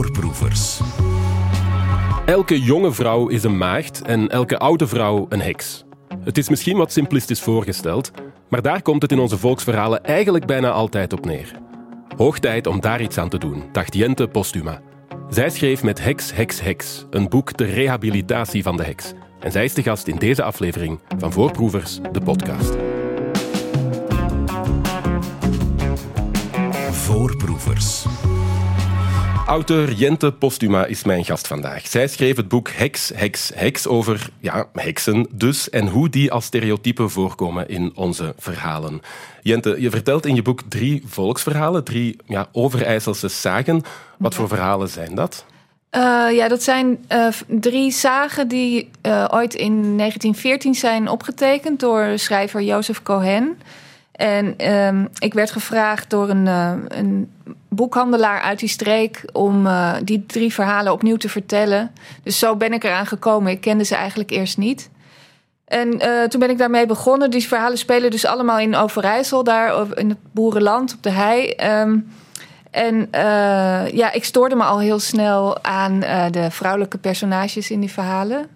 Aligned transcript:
Voorproevers. 0.00 0.80
Elke 2.26 2.60
jonge 2.60 2.92
vrouw 2.92 3.28
is 3.28 3.42
een 3.42 3.56
maagd 3.56 4.02
en 4.02 4.28
elke 4.28 4.58
oude 4.58 4.86
vrouw 4.86 5.26
een 5.28 5.40
heks. 5.40 5.84
Het 6.24 6.38
is 6.38 6.48
misschien 6.48 6.76
wat 6.76 6.92
simplistisch 6.92 7.40
voorgesteld, 7.40 8.10
maar 8.48 8.62
daar 8.62 8.82
komt 8.82 9.02
het 9.02 9.12
in 9.12 9.18
onze 9.18 9.38
volksverhalen 9.38 10.04
eigenlijk 10.04 10.46
bijna 10.46 10.70
altijd 10.70 11.12
op 11.12 11.24
neer. 11.24 11.52
Hoog 12.16 12.38
tijd 12.38 12.66
om 12.66 12.80
daar 12.80 13.00
iets 13.00 13.18
aan 13.18 13.28
te 13.28 13.38
doen, 13.38 13.62
dacht 13.72 13.94
Jente 13.94 14.28
Postuma. 14.28 14.80
Zij 15.30 15.50
schreef 15.50 15.82
met 15.82 16.02
Heks, 16.02 16.32
Heks, 16.32 16.60
Heks 16.60 17.06
een 17.10 17.28
boek 17.28 17.56
De 17.56 17.64
Rehabilitatie 17.64 18.62
van 18.62 18.76
de 18.76 18.84
Heks. 18.84 19.12
En 19.40 19.52
zij 19.52 19.64
is 19.64 19.74
de 19.74 19.82
gast 19.82 20.06
in 20.06 20.16
deze 20.16 20.42
aflevering 20.42 21.00
van 21.18 21.32
Voorproevers, 21.32 21.98
de 22.12 22.20
podcast. 22.20 22.76
Voorproevers. 26.90 28.06
Auteur 29.50 29.92
Jente 29.92 30.32
Postuma 30.32 30.84
is 30.84 31.04
mijn 31.04 31.24
gast 31.24 31.46
vandaag. 31.46 31.86
Zij 31.86 32.08
schreef 32.08 32.36
het 32.36 32.48
boek 32.48 32.68
Heks, 32.68 33.12
Heks, 33.14 33.50
Heks 33.54 33.86
over 33.86 34.30
ja, 34.40 34.66
heksen 34.72 35.26
dus 35.30 35.70
en 35.70 35.88
hoe 35.88 36.08
die 36.08 36.32
als 36.32 36.44
stereotypen 36.44 37.10
voorkomen 37.10 37.68
in 37.68 37.92
onze 37.94 38.34
verhalen. 38.38 39.00
Jente, 39.42 39.80
je 39.80 39.90
vertelt 39.90 40.26
in 40.26 40.34
je 40.34 40.42
boek 40.42 40.60
drie 40.68 41.02
volksverhalen, 41.06 41.84
drie 41.84 42.16
ja, 42.26 42.48
overijsselse 42.52 43.28
zagen. 43.28 43.82
Wat 44.18 44.34
voor 44.34 44.48
verhalen 44.48 44.88
zijn 44.88 45.14
dat? 45.14 45.44
Uh, 45.90 46.02
ja, 46.32 46.48
dat 46.48 46.62
zijn 46.62 47.04
uh, 47.12 47.26
drie 47.46 47.90
zagen 47.90 48.48
die 48.48 48.90
uh, 49.06 49.24
ooit 49.30 49.54
in 49.54 49.72
1914 49.72 50.74
zijn 50.74 51.08
opgetekend 51.08 51.80
door 51.80 52.12
schrijver 52.14 52.62
Jozef 52.62 53.02
Cohen. 53.02 53.58
En 54.20 54.72
um, 54.72 55.08
ik 55.18 55.34
werd 55.34 55.50
gevraagd 55.50 56.10
door 56.10 56.28
een, 56.28 56.46
een, 56.46 57.32
boekhandelaar 57.68 58.40
uit 58.40 58.58
die 58.58 58.68
streek 58.68 59.24
om 59.32 59.68
die 60.04 60.26
drie 60.26 60.52
verhalen 60.52 60.92
opnieuw 60.92 61.16
te 61.16 61.28
vertellen. 61.28 61.92
Dus 62.22 62.38
zo 62.38 62.56
ben 62.56 62.72
ik 62.72 62.84
eraan 62.84 63.06
gekomen. 63.06 63.52
Ik 63.52 63.60
kende 63.60 63.84
ze 63.84 63.94
eigenlijk 63.94 64.30
eerst 64.30 64.58
niet. 64.58 64.90
En 65.64 65.98
toen 66.28 66.40
ben 66.40 66.50
ik 66.50 66.58
daarmee 66.58 66.86
begonnen. 66.86 67.30
Die 67.30 67.48
verhalen 67.48 67.78
spelen 67.78 68.10
dus 68.10 68.26
allemaal 68.26 68.58
in 68.58 68.76
Overijssel, 68.76 69.44
daar 69.44 69.98
in 69.98 70.08
het 70.08 70.18
boerenland 70.32 70.94
op 70.94 71.02
de 71.02 71.10
hei. 71.10 71.54
Um, 71.80 72.12
en 72.70 73.08
ja, 73.92 74.12
ik 74.12 74.24
stoorde 74.24 74.54
me 74.54 74.64
al 74.64 74.78
heel 74.78 74.98
snel 74.98 75.64
aan 75.64 76.00
de 76.30 76.50
vrouwelijke 76.50 76.98
personages 76.98 77.70
in 77.70 77.80
die 77.80 77.92
verhalen. 77.92 78.46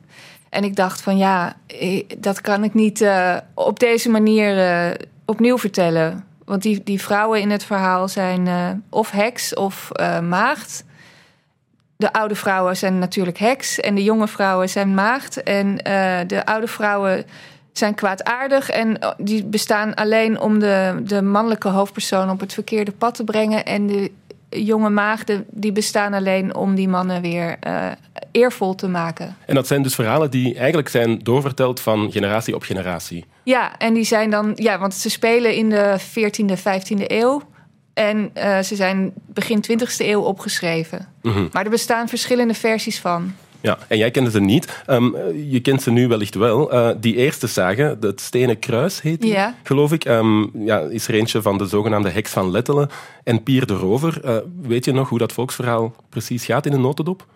En 0.48 0.64
ik 0.64 0.76
dacht 0.76 1.00
van 1.00 1.16
ja, 1.16 1.56
dat 2.18 2.40
kan 2.40 2.64
ik 2.64 2.74
niet 2.74 3.08
op 3.54 3.80
deze 3.80 4.10
manier 4.10 4.56
opnieuw 5.24 5.58
vertellen. 5.58 6.24
Want 6.44 6.62
die, 6.62 6.82
die 6.82 7.00
vrouwen 7.00 7.40
in 7.40 7.50
het 7.50 7.64
verhaal 7.64 8.08
zijn 8.08 8.48
of 8.90 9.10
heks 9.10 9.54
of 9.54 9.90
maagd. 10.22 10.84
De 11.96 12.12
oude 12.12 12.34
vrouwen 12.34 12.76
zijn 12.76 12.98
natuurlijk 12.98 13.38
heks 13.38 13.80
en 13.80 13.94
de 13.94 14.02
jonge 14.02 14.28
vrouwen 14.28 14.68
zijn 14.68 14.94
maagd. 14.94 15.42
En 15.42 15.76
de 16.26 16.42
oude 16.44 16.66
vrouwen 16.66 17.24
zijn 17.72 17.94
kwaadaardig 17.94 18.70
en 18.70 18.98
die 19.16 19.44
bestaan 19.44 19.94
alleen 19.94 20.40
om 20.40 20.58
de, 20.58 21.02
de 21.04 21.22
mannelijke 21.22 21.68
hoofdpersoon 21.68 22.30
op 22.30 22.40
het 22.40 22.52
verkeerde 22.52 22.92
pad 22.92 23.14
te 23.14 23.24
brengen. 23.24 23.64
En 23.64 23.86
de 23.86 24.10
jonge 24.48 24.90
maagden 24.90 25.44
die 25.50 25.72
bestaan 25.72 26.12
alleen 26.12 26.54
om 26.54 26.74
die 26.74 26.88
mannen 26.88 27.22
weer 27.22 27.56
uh, 27.66 27.86
eervol 28.30 28.74
te 28.74 28.88
maken. 28.88 29.36
En 29.46 29.54
dat 29.54 29.66
zijn 29.66 29.82
dus 29.82 29.94
verhalen 29.94 30.30
die 30.30 30.54
eigenlijk 30.56 30.88
zijn 30.88 31.18
doorverteld 31.18 31.80
van 31.80 32.12
generatie 32.12 32.54
op 32.54 32.62
generatie. 32.62 33.24
Ja, 33.44 33.78
en 33.78 33.94
die 33.94 34.04
zijn 34.04 34.30
dan, 34.30 34.52
ja, 34.54 34.78
want 34.78 34.94
ze 34.94 35.10
spelen 35.10 35.54
in 35.54 35.70
de 35.70 36.00
14e, 36.00 36.58
15e 36.58 37.04
eeuw. 37.06 37.42
En 37.94 38.30
uh, 38.36 38.60
ze 38.60 38.76
zijn 38.76 39.12
begin 39.26 39.64
20e 39.70 39.96
eeuw 39.98 40.20
opgeschreven. 40.20 41.08
Mm 41.22 41.32
-hmm. 41.32 41.48
Maar 41.52 41.64
er 41.64 41.70
bestaan 41.70 42.08
verschillende 42.08 42.54
versies 42.54 43.00
van. 43.00 43.34
Ja, 43.60 43.78
en 43.88 43.98
jij 43.98 44.10
kende 44.10 44.30
ze 44.30 44.40
niet. 44.40 44.82
Um, 44.86 45.16
je 45.48 45.60
kent 45.60 45.82
ze 45.82 45.90
nu 45.90 46.08
wellicht 46.08 46.34
wel. 46.34 46.74
Uh, 46.74 46.90
die 47.00 47.16
eerste 47.16 47.46
zagen, 47.46 47.96
het 48.00 48.20
Stenen 48.20 48.58
Kruis 48.58 49.00
heet 49.00 49.20
die, 49.20 49.32
ja. 49.32 49.54
geloof 49.62 49.92
ik. 49.92 50.04
Um, 50.04 50.50
ja, 50.54 50.78
is 50.78 51.08
er 51.08 51.14
eentje 51.14 51.42
van 51.42 51.58
de 51.58 51.66
zogenaamde 51.66 52.10
heks 52.10 52.30
van 52.30 52.50
Lettelen 52.50 52.88
en 53.22 53.42
Pier 53.42 53.66
de 53.66 53.74
Rover. 53.74 54.20
Uh, 54.24 54.36
weet 54.62 54.84
je 54.84 54.92
nog 54.92 55.08
hoe 55.08 55.18
dat 55.18 55.32
volksverhaal 55.32 55.94
precies 56.08 56.44
gaat 56.44 56.66
in 56.66 56.72
een 56.72 56.80
notendop? 56.80 57.26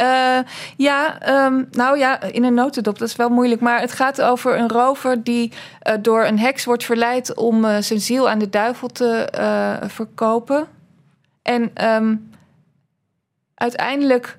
Uh, 0.00 0.38
ja, 0.76 1.28
um, 1.46 1.68
nou 1.70 1.98
ja, 1.98 2.22
in 2.22 2.44
een 2.44 2.54
notendop, 2.54 2.98
dat 2.98 3.08
is 3.08 3.16
wel 3.16 3.28
moeilijk. 3.28 3.60
Maar 3.60 3.80
het 3.80 3.92
gaat 3.92 4.22
over 4.22 4.58
een 4.58 4.68
rover 4.68 5.22
die 5.22 5.52
uh, 5.88 5.94
door 6.00 6.24
een 6.24 6.38
heks 6.38 6.64
wordt 6.64 6.84
verleid 6.84 7.34
om 7.34 7.64
uh, 7.64 7.76
zijn 7.80 8.00
ziel 8.00 8.30
aan 8.30 8.38
de 8.38 8.50
duivel 8.50 8.88
te 8.88 9.28
verkopen. 9.88 10.66
En 11.42 11.92
um, 11.94 12.30
uiteindelijk 13.54 14.38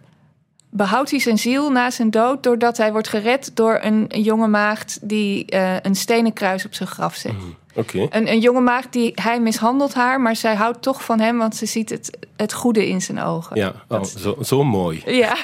behoudt 0.69 1.11
hij 1.11 1.19
zijn 1.19 1.37
ziel 1.37 1.71
na 1.71 1.89
zijn 1.89 2.11
dood 2.11 2.43
doordat 2.43 2.77
hij 2.77 2.91
wordt 2.91 3.07
gered 3.07 3.55
door 3.55 3.79
een, 3.81 4.05
jonge 4.07 4.47
maagd 4.47 4.99
die 5.01 5.55
een 5.81 5.95
stenen 5.95 6.33
kruis 6.33 6.65
op 6.65 6.73
zijn 6.73 6.89
graf 6.89 7.15
zet. 7.15 7.33
Mm, 7.33 7.55
okay. 7.77 8.07
een, 8.09 8.27
een, 8.31 8.39
jonge 8.39 8.61
maagd 8.61 8.93
die 8.93 9.11
hij 9.15 9.39
mishandelt 9.39 9.93
haar, 9.93 10.21
maar 10.21 10.35
zij 10.35 10.55
houdt 10.55 10.81
toch 10.81 11.03
van 11.03 11.19
hem, 11.19 11.37
want 11.37 11.55
ze 11.55 11.65
ziet 11.65 11.89
het, 11.89 12.17
het 12.35 12.53
goede 12.53 12.87
in 12.87 13.01
zijn 13.01 13.19
ogen. 13.19 13.55
Ja, 13.55 13.73
oh, 13.87 14.03
zo, 14.03 14.37
zo, 14.41 14.63
mooi. 14.63 15.03
Ja. 15.05 15.37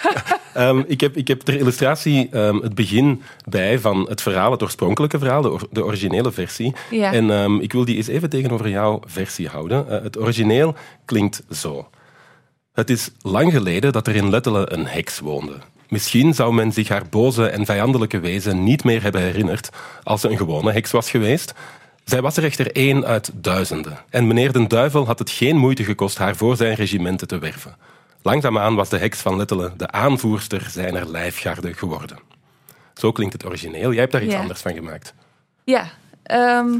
um, 0.57 0.83
ik, 0.87 1.01
heb, 1.01 1.17
ik 1.17 1.27
heb 1.27 1.41
ter 1.41 1.55
illustratie 1.55 2.37
um, 2.37 2.61
het 2.61 2.75
begin 2.75 3.21
bij 3.49 3.79
van 3.79 4.05
het 4.09 4.21
verhaal, 4.21 4.51
het 4.51 4.63
oorspronkelijke 4.63 5.19
verhaal, 5.19 5.41
de, 5.41 5.51
or, 5.51 5.67
de 5.71 5.83
originele 5.83 6.31
versie. 6.31 6.73
Ja. 6.89 7.13
En 7.13 7.29
um, 7.29 7.59
ik 7.59 7.73
wil 7.73 7.85
die 7.85 7.95
eens 7.95 8.07
even 8.07 8.29
tegenover 8.29 8.69
jouw 8.69 8.99
versie 9.05 9.47
houden. 9.47 9.85
Uh, 9.89 10.01
het 10.01 10.19
origineel 10.19 10.75
klinkt 11.05 11.43
zo. 11.51 11.87
Het 12.73 12.89
is 12.89 13.11
lang 13.21 13.51
geleden 13.51 13.91
dat 13.91 14.07
er 14.07 14.15
in 14.15 14.29
Lettelen 14.29 14.73
een 14.73 14.87
heks 14.87 15.19
woonde. 15.19 15.53
Misschien 15.93 16.33
zou 16.33 16.53
men 16.53 16.71
zich 16.71 16.87
haar 16.87 17.03
boze 17.09 17.47
en 17.47 17.65
vijandelijke 17.65 18.19
wezen 18.19 18.63
niet 18.63 18.83
meer 18.83 19.03
hebben 19.03 19.21
herinnerd 19.21 19.69
als 20.03 20.21
ze 20.21 20.29
een 20.29 20.37
gewone 20.37 20.71
heks 20.71 20.91
was 20.91 21.09
geweest. 21.09 21.53
Zij 22.03 22.21
was 22.21 22.37
er 22.37 22.43
echter 22.43 22.71
één 22.75 23.05
uit 23.05 23.31
duizenden. 23.33 23.97
En 24.09 24.27
meneer 24.27 24.53
den 24.53 24.67
Duivel 24.67 25.05
had 25.05 25.19
het 25.19 25.29
geen 25.29 25.57
moeite 25.57 25.83
gekost 25.83 26.17
haar 26.17 26.35
voor 26.35 26.55
zijn 26.55 26.75
regimenten 26.75 27.27
te 27.27 27.39
werven. 27.39 27.75
Langzaamaan 28.21 28.75
was 28.75 28.89
de 28.89 28.97
heks 28.97 29.19
van 29.19 29.35
Lettelen 29.37 29.73
de 29.77 29.91
aanvoerster 29.91 30.67
zijner 30.69 31.09
lijfgarde 31.09 31.73
geworden. 31.73 32.17
Zo 32.93 33.11
klinkt 33.11 33.33
het 33.33 33.45
origineel. 33.45 33.91
Jij 33.91 33.99
hebt 33.99 34.11
daar 34.11 34.23
iets 34.23 34.33
Ja. 34.33 34.39
anders 34.39 34.61
van 34.61 34.73
gemaakt. 34.73 35.13
Ja, 35.63 35.89
ehm, 36.23 36.73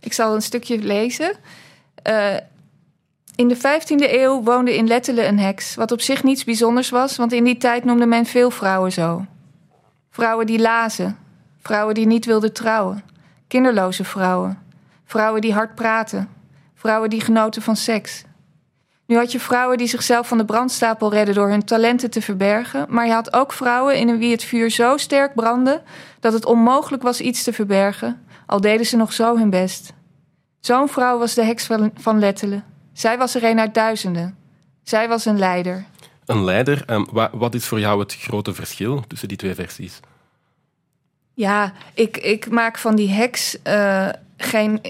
ik 0.00 0.12
zal 0.12 0.34
een 0.34 0.42
stukje 0.42 0.78
lezen. 0.78 1.36
Eh, 2.02 2.34
in 3.34 3.48
de 3.48 3.56
15e 3.56 4.20
eeuw 4.22 4.42
woonde 4.42 4.76
in 4.76 4.86
Lettelen 4.86 5.28
een 5.28 5.38
heks, 5.38 5.74
wat 5.74 5.92
op 5.92 6.00
zich 6.00 6.22
niets 6.22 6.44
bijzonders 6.44 6.90
was, 6.90 7.16
want 7.16 7.32
in 7.32 7.44
die 7.44 7.56
tijd 7.56 7.84
noemde 7.84 8.06
men 8.06 8.26
veel 8.26 8.50
vrouwen 8.50 8.92
zo. 8.92 9.24
Vrouwen 10.10 10.46
die 10.46 10.58
lazen, 10.60 11.18
vrouwen 11.62 11.94
die 11.94 12.06
niet 12.06 12.24
wilden 12.24 12.52
trouwen, 12.52 13.02
kinderloze 13.54 14.04
vrouwen, 14.04 14.58
vrouwen 15.04 15.40
die 15.40 15.52
hard 15.52 15.74
praten, 15.74 16.28
vrouwen 16.74 17.10
die 17.10 17.20
genoten 17.20 17.62
van 17.62 17.76
seks. 17.76 18.24
Nu 19.06 19.16
had 19.16 19.32
je 19.32 19.40
vrouwen 19.40 19.78
die 19.78 19.86
zichzelf 19.86 20.28
van 20.28 20.38
de 20.38 20.44
brandstapel 20.44 21.10
redden 21.10 21.34
door 21.34 21.48
hun 21.48 21.64
talenten 21.64 22.10
te 22.10 22.22
verbergen, 22.22 22.86
maar 22.88 23.06
je 23.06 23.12
had 23.12 23.32
ook 23.32 23.52
vrouwen 23.52 23.96
in 23.96 24.18
wie 24.18 24.30
het 24.30 24.44
vuur 24.44 24.70
zo 24.70 24.96
sterk 24.96 25.34
brandde 25.34 25.82
dat 26.20 26.32
het 26.32 26.44
onmogelijk 26.44 27.02
was 27.02 27.20
iets 27.20 27.42
te 27.42 27.52
verbergen, 27.52 28.26
al 28.46 28.60
deden 28.60 28.86
ze 28.86 28.96
nog 28.96 29.12
zo 29.12 29.36
hun 29.36 29.50
best. 29.50 29.92
Zo'n 30.60 30.88
vrouw 30.88 31.18
was 31.18 31.34
de 31.34 31.44
heks 31.44 31.66
van, 31.94 32.18
Lettelen. 32.18 32.64
Zij 32.92 33.18
was 33.18 33.34
er 33.34 33.44
een 33.44 33.60
uit 33.60 33.74
duizenden. 33.74 34.36
Zij 34.82 35.08
was 35.08 35.24
een 35.24 35.38
leider. 35.38 35.84
Een 36.26 36.44
leider, 36.44 36.84
um, 36.90 37.06
wa 37.12 37.30
wat 37.32 37.54
is 37.54 37.66
voor 37.66 37.80
jou 37.80 38.00
het 38.00 38.14
grote 38.14 38.54
verschil 38.54 39.04
tussen 39.06 39.28
die 39.28 39.36
twee 39.36 39.54
versies? 39.54 40.00
Ja, 41.34 41.72
ik, 41.94 42.16
ik 42.16 42.50
maak 42.50 42.78
van 42.78 42.96
die 42.96 43.10
heks 43.10 43.56
uh, 43.66 44.08
geen, 44.36 44.80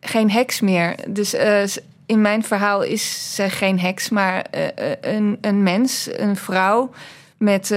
geen 0.00 0.30
heks 0.30 0.60
meer. 0.60 0.94
Dus 1.08 1.34
uh, 1.34 1.62
in 2.06 2.20
mijn 2.20 2.44
verhaal 2.44 2.82
is 2.82 3.34
zij 3.34 3.50
geen 3.50 3.80
heks, 3.80 4.08
maar 4.08 4.46
uh, 4.54 4.66
een, 5.00 5.38
een 5.40 5.62
mens, 5.62 6.08
een 6.12 6.36
vrouw. 6.36 6.90
Met 7.36 7.74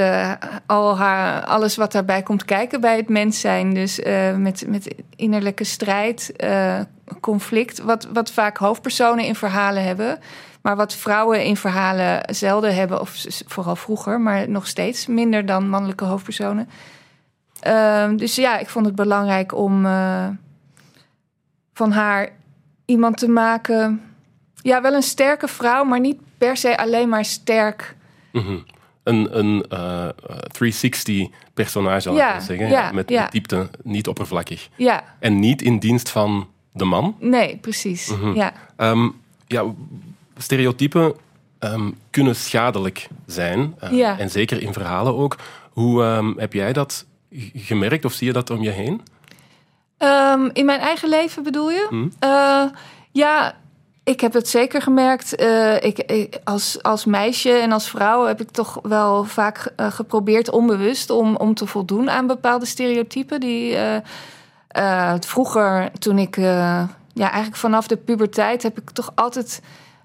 al 0.66 0.98
haar, 0.98 1.46
alles 1.46 1.76
wat 1.76 1.92
daarbij 1.92 2.22
komt 2.24 2.46
kijken 2.46 2.82
bij 2.82 2.98
het 2.98 3.10
mens 3.10 3.40
zijn. 3.40 3.74
Dus 3.74 4.00
met, 4.38 4.64
met 4.68 4.96
innerlijke 5.16 5.64
strijd, 5.64 6.34
conflict. 7.22 7.80
Wat, 7.80 8.08
wat 8.14 8.32
vaak 8.32 8.58
hoofdpersonen 8.58 9.26
in 9.26 9.36
verhalen 9.36 9.84
hebben. 9.84 10.20
Maar 10.62 10.76
wat 10.76 10.96
vrouwen 10.96 11.44
in 11.44 11.58
verhalen 11.58 12.22
zelden 12.36 12.76
hebben. 12.76 13.02
Of 13.02 13.26
vooral 13.46 13.76
vroeger, 13.76 14.22
maar 14.22 14.50
nog 14.50 14.68
steeds 14.68 15.08
minder 15.08 15.46
dan 15.46 15.70
mannelijke 15.70 16.06
hoofdpersonen. 16.06 16.70
Uh, 17.68 18.10
dus 18.16 18.36
ja, 18.36 18.58
ik 18.60 18.70
vond 18.70 18.86
het 18.86 18.96
belangrijk 18.96 19.56
om 19.56 19.86
uh, 19.86 20.28
van 21.74 21.92
haar 21.92 22.30
iemand 22.86 23.18
te 23.18 23.28
maken. 23.30 24.02
Ja, 24.62 24.82
wel 24.82 24.94
een 24.94 25.02
sterke 25.02 25.48
vrouw, 25.48 25.84
maar 25.84 26.00
niet 26.00 26.20
per 26.38 26.58
se 26.58 26.78
alleen 26.78 27.10
maar 27.10 27.26
sterk. 27.26 27.96
Mm 28.32 28.42
-hmm. 28.42 28.66
Een, 29.04 29.38
een 29.38 29.66
uh, 29.74 30.08
360 30.52 31.28
personage, 31.54 32.00
zal 32.00 32.16
ja, 32.16 32.36
ik 32.36 32.42
zeggen. 32.42 32.70
Ja, 32.70 32.92
met, 32.92 33.10
ja. 33.10 33.22
met 33.22 33.32
diepte, 33.32 33.70
niet 33.84 34.08
oppervlakkig. 34.08 34.70
Ja. 34.76 35.04
En 35.20 35.40
niet 35.40 35.62
in 35.62 35.80
dienst 35.80 36.10
van 36.10 36.48
de 36.74 36.86
man. 36.86 37.16
Nee, 37.20 37.58
precies. 37.58 38.08
Mhm. 38.08 38.34
Ja. 38.34 38.54
Um, 38.78 39.16
ja, 39.48 39.64
stereotypen 40.38 41.14
ehm, 41.60 41.90
kunnen 42.10 42.36
schadelijk 42.36 43.08
zijn. 43.26 43.76
eh, 43.80 43.92
Ja. 43.92 44.18
En 44.20 44.30
zeker 44.30 44.62
in 44.62 44.74
verhalen 44.74 45.16
ook. 45.16 45.38
Hoe 45.72 46.04
ehm, 46.04 46.34
heb 46.38 46.54
jij 46.54 46.74
dat 46.74 47.06
gemerkt 47.54 48.06
of 48.06 48.14
zie 48.14 48.28
je 48.28 48.34
dat 48.34 48.50
om 48.50 48.62
je 48.62 48.70
heen? 48.70 49.02
Ehm, 49.98 50.50
in 50.54 50.66
mijn 50.66 50.80
eigen 50.80 51.10
leven 51.10 51.44
bedoel 51.44 51.72
je? 51.72 51.86
Hm. 51.90 52.08
Eh, 52.20 52.64
ja, 53.12 53.56
ik 54.04 54.22
heb 54.22 54.34
het 54.34 54.48
zeker 54.50 54.82
gemerkt. 54.82 55.36
Eh, 55.36 55.84
ik, 55.84 55.98
ik- 56.00 56.40
als, 56.44 56.84
als 56.84 57.06
meisje 57.06 57.52
en 57.52 57.72
als 57.72 57.90
vrouw 57.90 58.26
heb 58.26 58.42
ik 58.42 58.50
toch 58.52 58.80
wel 58.84 59.24
vaak 59.24 59.72
eh, 59.76 59.92
geprobeerd 59.92 60.50
onbewust 60.50 61.10
om, 61.10 61.36
om 61.36 61.54
te 61.54 61.66
voldoen 61.68 62.10
aan 62.10 62.28
bepaalde 62.28 62.66
stereotypen. 62.66 63.40
Die 63.40 63.78
vroeger, 65.20 65.92
toen 66.00 66.18
ik 66.18 66.36
ja, 66.36 66.88
eigenlijk 67.14 67.56
vanaf 67.56 67.88
de 67.88 67.98
puberteit 67.98 68.64
heb 68.64 68.78
ik 68.80 68.90
toch 68.90 69.12
altijd 69.16 69.62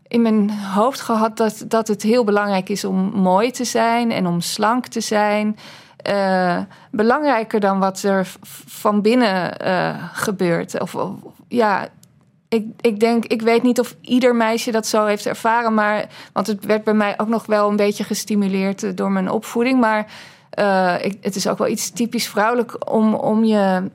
in 0.08 0.22
mijn 0.22 0.50
hoofd 0.50 1.00
gehad 1.00 1.36
dat, 1.36 1.64
dat 1.68 1.88
het 1.88 2.02
heel 2.02 2.24
belangrijk 2.24 2.68
is 2.68 2.84
om 2.84 2.96
mooi 3.14 3.50
te 3.50 3.64
zijn 3.64 4.10
en 4.12 4.26
om 4.26 4.40
slank 4.40 4.86
te 4.86 5.00
zijn. 5.00 5.56
Eh, 6.04 6.58
belangrijker 6.90 7.60
dan 7.60 7.78
wat 7.78 8.02
er 8.02 8.32
van 8.66 9.02
binnen 9.02 9.58
eh, 9.58 9.94
gebeurt. 10.12 10.80
Of, 10.80 10.96
ja, 11.48 11.88
ik, 12.48 12.66
ik 12.80 13.00
denk, 13.00 13.24
ik 13.24 13.42
weet 13.42 13.62
niet 13.62 13.80
of 13.80 13.96
ieder 14.00 14.36
meisje 14.36 14.70
dat 14.70 14.86
zo 14.86 15.04
heeft 15.04 15.26
ervaren, 15.26 15.74
maar 15.74 16.06
want 16.32 16.46
het 16.46 16.64
werd 16.64 16.84
bij 16.84 16.94
mij 16.94 17.14
ook 17.16 17.28
nog 17.28 17.46
wel 17.46 17.70
een 17.70 17.76
beetje 17.76 18.04
gestimuleerd 18.04 18.82
eh, 18.82 18.90
door 18.94 19.10
mijn 19.10 19.30
opvoeding. 19.30 19.80
Maar 19.80 20.06
het 21.20 21.36
is 21.36 21.48
ook 21.48 21.58
wel 21.58 21.68
iets 21.68 21.90
typisch 21.90 22.28
vrouwelijk 22.28 22.90
om, 22.92 23.14
om 23.14 23.44
je 23.44 23.90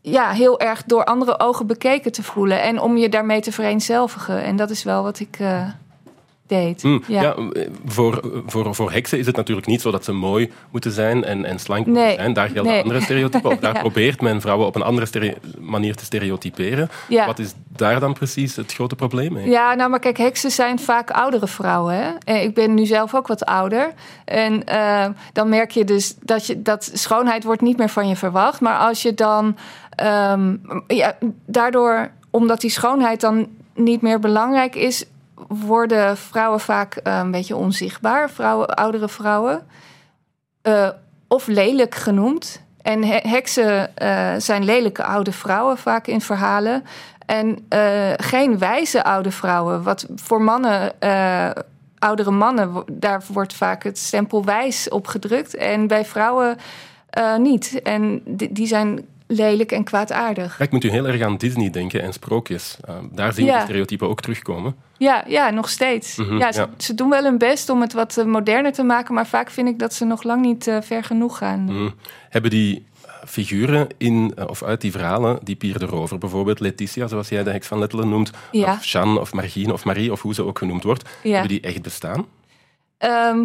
ja, 0.00 0.30
heel 0.30 0.60
erg 0.60 0.84
door 0.84 1.04
andere 1.04 1.38
ogen 1.40 1.66
bekeken 1.66 2.12
te 2.12 2.22
voelen 2.22 2.62
en 2.62 2.80
om 2.80 2.96
je 2.96 3.08
daarmee 3.08 3.40
te 3.40 3.52
vereenzelvigen. 3.52 4.42
En 4.42 4.56
dat 4.56 4.70
is 4.70 4.82
wel 4.82 5.02
wat 5.02 5.20
ik 5.20 5.38
deed. 6.52 6.82
Hm, 6.82 6.98
Ja. 7.06 7.22
ja. 7.22 7.34
voor, 7.86 8.42
voor, 8.46 8.74
voor 8.74 8.92
heksen 8.92 9.18
is 9.18 9.26
het 9.26 9.36
natuurlijk 9.36 9.66
niet 9.66 9.80
zo 9.80 9.90
dat 9.90 10.04
ze 10.04 10.12
mooi 10.12 10.50
moeten 10.70 10.92
zijn 10.92 11.24
en, 11.24 11.44
en 11.44 11.58
slank 11.58 11.86
Nee. 11.86 11.94
moeten 11.94 12.14
zijn. 12.14 12.32
Daar 12.32 12.48
gelden 12.48 12.72
Nee. 12.72 12.82
andere 12.82 13.00
stereotypen 13.00 13.50
op. 13.50 13.60
Daar 13.60 13.74
Ja. 13.74 13.80
probeert 13.80 14.20
men 14.20 14.40
vrouwen 14.40 14.66
op 14.66 14.74
een 14.74 14.82
andere 14.82 15.36
manier 15.60 15.96
te 15.96 16.04
stereotyperen. 16.04 16.90
Ja. 17.08 17.26
Wat 17.26 17.38
is 17.38 17.54
daar 17.68 18.00
dan 18.00 18.12
precies 18.12 18.56
het 18.56 18.72
grote 18.72 18.94
probleem 18.94 19.32
mee? 19.32 19.48
Ja, 19.50 19.74
nou, 19.74 19.90
maar 19.90 19.98
kijk, 19.98 20.16
heksen 20.18 20.50
zijn 20.50 20.78
vaak 20.78 21.10
oudere 21.10 21.46
vrouwen. 21.46 21.94
Hè? 21.94 22.10
En 22.24 22.42
ik 22.42 22.54
ben 22.54 22.74
nu 22.74 22.86
zelf 22.86 23.14
ook 23.14 23.26
wat 23.26 23.44
ouder. 23.44 23.92
En 24.24 24.64
eh, 24.64 25.06
dan 25.32 25.48
merk 25.48 25.70
je 25.70 25.84
dus 25.84 26.14
dat, 26.20 26.46
je, 26.46 26.62
dat 26.62 26.90
schoonheid 26.92 27.44
wordt 27.44 27.60
niet 27.60 27.76
meer 27.78 27.88
van 27.88 28.08
je 28.08 28.16
verwacht. 28.16 28.60
Maar 28.60 28.78
als 28.78 29.02
je 29.02 29.14
dan 29.14 29.56
ehm, 29.94 30.56
ja, 30.86 31.16
daardoor, 31.46 32.10
omdat 32.30 32.60
die 32.60 32.70
schoonheid 32.70 33.20
dan 33.20 33.48
niet 33.74 34.02
meer 34.02 34.18
belangrijk 34.18 34.74
is, 34.74 35.04
worden 35.48 36.16
vrouwen 36.16 36.60
vaak 36.60 36.94
eh, 36.94 37.18
een 37.18 37.30
beetje 37.30 37.56
onzichtbaar. 37.56 38.30
Vrouwen, 38.30 38.68
oudere 38.68 39.08
vrouwen. 39.08 39.66
Eh, 40.62 40.88
of 41.28 41.46
lelijk 41.46 41.94
genoemd. 41.94 42.62
En 42.82 43.04
he- 43.04 43.28
heksen 43.28 43.96
eh, 43.96 44.34
zijn 44.38 44.64
lelijke 44.64 45.04
oude 45.04 45.32
vrouwen 45.32 45.78
vaak 45.78 46.06
in 46.06 46.20
verhalen. 46.20 46.84
En 47.26 47.66
geen 48.16 48.58
wijze 48.58 49.04
oude 49.04 49.30
vrouwen. 49.30 49.82
Wat 49.82 50.06
voor 50.14 50.42
mannen, 50.42 50.92
oudere 51.98 52.30
mannen, 52.30 52.84
daar 52.92 53.22
wordt 53.32 53.54
vaak 53.54 53.82
het 53.82 53.98
stempel 53.98 54.44
wijs 54.44 54.88
op 54.88 55.06
gedrukt. 55.06 55.54
En 55.54 55.86
bij 55.86 56.04
vrouwen 56.04 56.56
niet. 57.38 57.82
En 57.82 58.22
die 58.50 58.66
zijn 58.66 59.06
lelijk 59.32 59.72
en 59.72 59.84
kwaadaardig. 59.84 60.58
Ja, 60.58 60.64
ik 60.64 60.70
moet 60.70 60.84
u 60.84 60.90
heel 60.90 61.06
erg 61.06 61.22
aan 61.22 61.36
Disney 61.36 61.70
denken 61.70 62.02
en 62.02 62.12
sprookjes. 62.12 62.76
Uh, 62.88 62.94
daar 63.12 63.32
zien 63.32 63.44
we 63.46 63.50
Ja. 63.50 63.58
de 63.58 63.64
stereotypen 63.64 64.08
ook 64.08 64.20
terugkomen. 64.20 64.74
Ja, 64.98 65.24
ja 65.26 65.50
nog 65.50 65.68
steeds. 65.68 66.16
Mhm, 66.16 66.36
ja, 66.36 66.52
ze, 66.52 66.60
ja. 66.60 66.68
ze 66.78 66.94
doen 66.94 67.10
wel 67.10 67.22
hun 67.22 67.38
best 67.38 67.68
om 67.68 67.80
het 67.80 67.92
wat 67.92 68.16
eh, 68.16 68.24
moderner 68.24 68.72
te 68.72 68.82
maken. 68.82 69.14
Maar 69.14 69.26
vaak 69.26 69.50
vind 69.50 69.68
ik 69.68 69.78
dat 69.78 69.94
ze 69.94 70.04
nog 70.04 70.22
lang 70.22 70.42
niet 70.42 70.66
eh, 70.66 70.76
ver 70.80 71.04
genoeg 71.04 71.38
gaan. 71.38 71.64
Mhm. 71.64 71.88
Hebben 72.28 72.50
die 72.50 72.86
figuren 73.26 73.86
in, 73.98 74.32
uh, 74.38 74.44
of 74.46 74.62
uit 74.62 74.80
die 74.80 74.90
verhalen, 74.90 75.38
die 75.42 75.56
Pier 75.56 75.78
de 75.78 75.84
Rover 75.86 76.18
bijvoorbeeld, 76.18 76.60
Letitia, 76.60 77.06
zoals 77.06 77.28
jij 77.28 77.42
de 77.42 77.50
heks 77.50 77.66
van 77.66 77.78
Lettelen 77.78 78.08
noemt, 78.08 78.30
of 78.52 78.84
Jeanne 78.84 79.20
of 79.20 79.32
Margine 79.32 79.72
of 79.72 79.84
Marie, 79.84 80.12
of 80.12 80.22
hoe 80.22 80.34
ze 80.34 80.44
ook 80.44 80.58
genoemd 80.58 80.82
wordt, 80.82 81.08
hebben 81.22 81.48
die 81.48 81.60
echt 81.60 81.82
bestaan? 81.82 82.26
Ehm, 82.98 83.38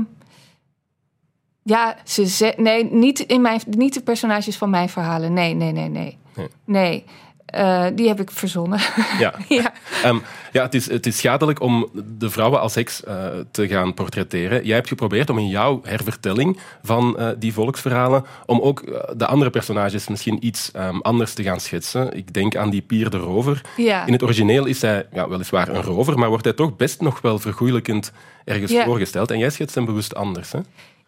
ja, 1.68 1.96
ze 2.04 2.26
ze- 2.28 2.54
nee, 2.58 2.84
niet, 2.92 3.20
in 3.20 3.42
mijn, 3.42 3.62
niet 3.70 3.94
de 3.94 4.02
personages 4.02 4.58
van 4.58 4.70
mijn 4.70 4.90
verhalen. 4.90 5.34
Nee, 5.34 5.54
nee, 5.54 5.72
nee, 5.72 5.90
nee. 5.90 6.18
Nee. 6.36 6.48
Nee, 6.66 7.04
Eh, 7.48 7.86
die 7.96 8.08
heb 8.08 8.20
ik 8.20 8.32
verzonnen. 8.32 8.80
Ja. 9.20 9.34
ja. 9.48 9.74
Ehm, 10.04 10.18
ja, 10.52 10.64
het 10.64 10.74
is, 10.74 10.90
het 10.90 11.06
is 11.06 11.18
schadelijk 11.18 11.62
om 11.62 11.90
de 12.18 12.30
vrouwen 12.30 12.60
als 12.62 12.76
heks 12.76 13.04
eh, 13.04 13.26
te 13.52 13.68
gaan 13.68 13.94
portretteren. 13.94 14.66
Jij 14.66 14.76
hebt 14.76 14.88
geprobeerd 14.88 15.30
om 15.30 15.38
in 15.38 15.48
jouw 15.48 15.80
hervertelling 15.84 16.60
van 16.84 17.18
eh, 17.18 17.30
die 17.38 17.54
volksverhalen, 17.54 18.26
om 18.46 18.60
ook 18.62 18.84
de 19.18 19.26
andere 19.26 19.50
personages 19.52 20.08
misschien 20.08 20.46
iets 20.46 20.72
ehm, 20.72 20.98
anders 20.98 21.34
te 21.34 21.44
gaan 21.44 21.60
schetsen. 21.60 22.18
Ik 22.18 22.34
denk 22.34 22.56
aan 22.56 22.70
die 22.70 22.82
Pier 22.82 23.10
de 23.10 23.18
Rover. 23.18 23.62
Ja. 23.78 24.06
In 24.06 24.14
het 24.14 24.24
origineel 24.24 24.66
is 24.66 24.82
hij 24.82 25.06
ja, 25.14 25.30
weliswaar 25.30 25.68
een 25.68 25.82
rover, 25.84 26.20
maar 26.20 26.30
wordt 26.30 26.44
hij 26.46 26.54
toch 26.54 26.76
best 26.76 27.02
nog 27.02 27.22
wel 27.22 27.40
vergoeilijkend 27.40 28.12
ergens 28.46 28.72
Ja. 28.72 28.84
voorgesteld. 28.86 29.32
En 29.32 29.38
jij 29.38 29.50
schetst 29.50 29.76
hem 29.76 29.86
bewust 29.86 30.16
anders, 30.16 30.52
hè? 30.52 30.60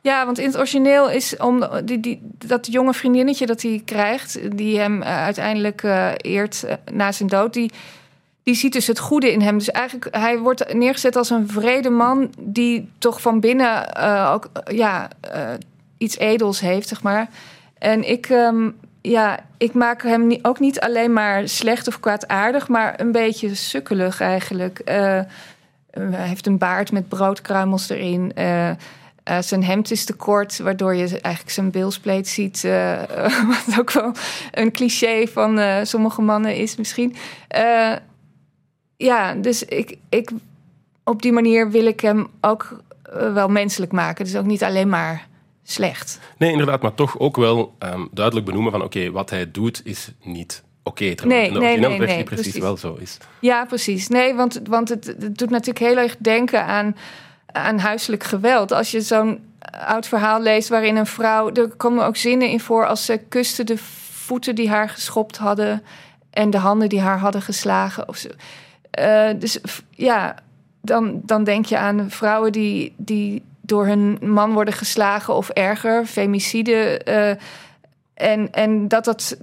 Ja, 0.01 0.25
want 0.25 0.39
in 0.39 0.45
het 0.45 0.57
origineel 0.57 1.09
is 1.09 1.37
om 1.37 1.63
die, 1.83 1.99
die, 1.99 2.21
dat 2.45 2.67
jonge 2.71 2.93
vriendinnetje 2.93 3.45
dat 3.45 3.61
hij 3.61 3.81
krijgt, 3.85 4.57
die 4.57 4.79
hem 4.79 5.01
eh, 5.01 5.23
uiteindelijk 5.23 5.83
eh, 5.83 6.11
eert 6.17 6.63
eh, 6.63 6.75
na 6.91 7.11
zijn 7.11 7.29
dood, 7.29 7.53
die, 7.53 7.71
die 8.43 8.55
ziet 8.55 8.73
dus 8.73 8.87
het 8.87 8.99
goede 8.99 9.31
in 9.31 9.41
hem. 9.41 9.57
Dus 9.57 9.71
eigenlijk, 9.71 10.15
hij 10.15 10.37
wordt 10.37 10.73
neergezet 10.73 11.15
als 11.15 11.29
een 11.29 11.47
vrede 11.47 11.89
man 11.89 12.33
die 12.39 12.89
toch 12.97 13.21
van 13.21 13.39
binnen 13.39 13.95
ook 14.33 14.49
ja, 14.71 15.07
iets 15.97 16.17
edels 16.17 16.59
heeft, 16.59 16.87
zeg 16.87 17.01
maar. 17.01 17.29
En 17.77 18.09
ik, 18.09 18.29
ehm, 18.29 18.69
ja, 19.01 19.39
ik 19.57 19.73
maak 19.73 20.03
hem 20.03 20.37
ook 20.41 20.59
niet 20.59 20.79
alleen 20.79 21.13
maar 21.13 21.47
slecht 21.47 21.87
of 21.87 21.99
kwaadaardig, 21.99 22.67
maar 22.67 22.99
een 22.99 23.11
beetje 23.11 23.55
sukkelig 23.55 24.21
eigenlijk. 24.21 24.81
Hij 24.85 25.27
heeft 26.27 26.47
een 26.47 26.57
baard 26.57 26.91
met 26.91 27.07
broodkruimels 27.07 27.89
erin. 27.89 28.33
Eh, 29.29 29.37
eh, 29.37 29.43
zijn 29.43 29.63
hemd 29.63 29.91
is 29.91 30.05
te 30.05 30.13
kort, 30.13 30.59
waardoor 30.59 30.95
je 30.95 31.07
eigenlijk 31.09 31.49
zijn 31.53 31.71
bilspleet 31.71 32.27
ziet. 32.27 32.63
eh, 32.63 33.01
wat 33.67 33.79
ook 33.79 33.91
wel 33.91 34.11
een 34.51 34.71
cliché 34.71 35.27
van 35.27 35.59
eh, 35.59 35.83
sommige 35.83 36.21
mannen 36.21 36.55
is 36.55 36.75
misschien. 36.75 37.15
Eh, 37.47 37.93
ja, 38.97 39.33
dus 39.33 39.63
ik, 39.65 39.97
ik, 40.09 40.31
op 41.03 41.21
die 41.21 41.31
manier 41.31 41.71
wil 41.71 41.85
ik 41.85 41.99
hem 41.99 42.27
ook 42.41 42.81
eh, 43.03 43.33
wel 43.33 43.47
menselijk 43.47 43.91
maken. 43.91 44.25
Dus 44.25 44.35
ook 44.35 44.45
niet 44.45 44.63
alleen 44.63 44.89
maar 44.89 45.27
slecht. 45.63 46.19
Nee, 46.37 46.51
inderdaad, 46.51 46.81
maar 46.81 46.93
toch 46.93 47.19
ook 47.19 47.35
wel 47.35 47.75
ehm, 47.79 48.05
duidelijk 48.11 48.45
benoemen 48.45 48.71
van 48.71 48.83
oké, 48.83 49.11
wat 49.11 49.29
hij 49.29 49.51
doet 49.51 49.81
is 49.83 50.11
niet 50.23 50.63
oké. 50.83 51.15
terwijl 51.15 51.51
Nee, 51.51 51.77
nee, 51.77 51.97
precies, 51.97 52.23
precies. 52.23 52.57
wel 52.57 52.77
zo 52.77 52.97
is. 52.99 53.17
Ja, 53.39 53.65
precies. 53.65 54.07
Nee, 54.07 54.33
want, 54.33 54.61
want 54.63 54.89
het, 54.89 55.05
het 55.05 55.37
doet 55.37 55.49
natuurlijk 55.49 55.85
heel 55.85 55.97
erg 55.97 56.15
denken 56.19 56.65
aan, 56.65 56.95
aan 57.51 57.79
huiselijk 57.79 58.23
geweld. 58.23 58.71
Als 58.71 58.91
je 58.91 59.01
zo'n 59.01 59.39
oud 59.85 60.07
verhaal 60.07 60.41
leest 60.41 60.69
waarin 60.69 60.95
een 60.95 61.05
vrouw... 61.05 61.51
Er 61.51 61.67
komen 61.67 62.05
ook 62.05 62.15
zinnen 62.17 62.49
in 62.49 62.59
voor 62.59 62.87
als 62.87 63.05
ze 63.05 63.17
kuste 63.29 63.63
de 63.63 63.77
voeten 64.11 64.55
die 64.55 64.69
haar 64.69 64.89
geschopt 64.89 65.37
hadden... 65.37 65.83
en 66.29 66.49
de 66.49 66.57
handen 66.57 66.89
die 66.89 67.01
haar 67.01 67.19
hadden 67.19 67.41
geslagen. 67.41 68.07
Of 68.07 68.17
zo. 68.17 68.29
Eh, 68.91 69.29
dus 69.39 69.59
ja, 69.89 70.35
dan, 70.81 71.21
dan 71.25 71.43
denk 71.43 71.65
je 71.65 71.77
aan 71.77 72.11
vrouwen 72.11 72.51
die, 72.51 72.93
die 72.97 73.43
door 73.61 73.85
hun 73.85 74.17
man 74.21 74.53
worden 74.53 74.73
geslagen 74.73 75.35
of 75.35 75.49
erger, 75.49 76.05
femicide. 76.05 76.97
eh, 77.03 77.35
en, 78.13 78.51
en 78.53 78.87
dat 78.87 79.05
dat 79.05 79.37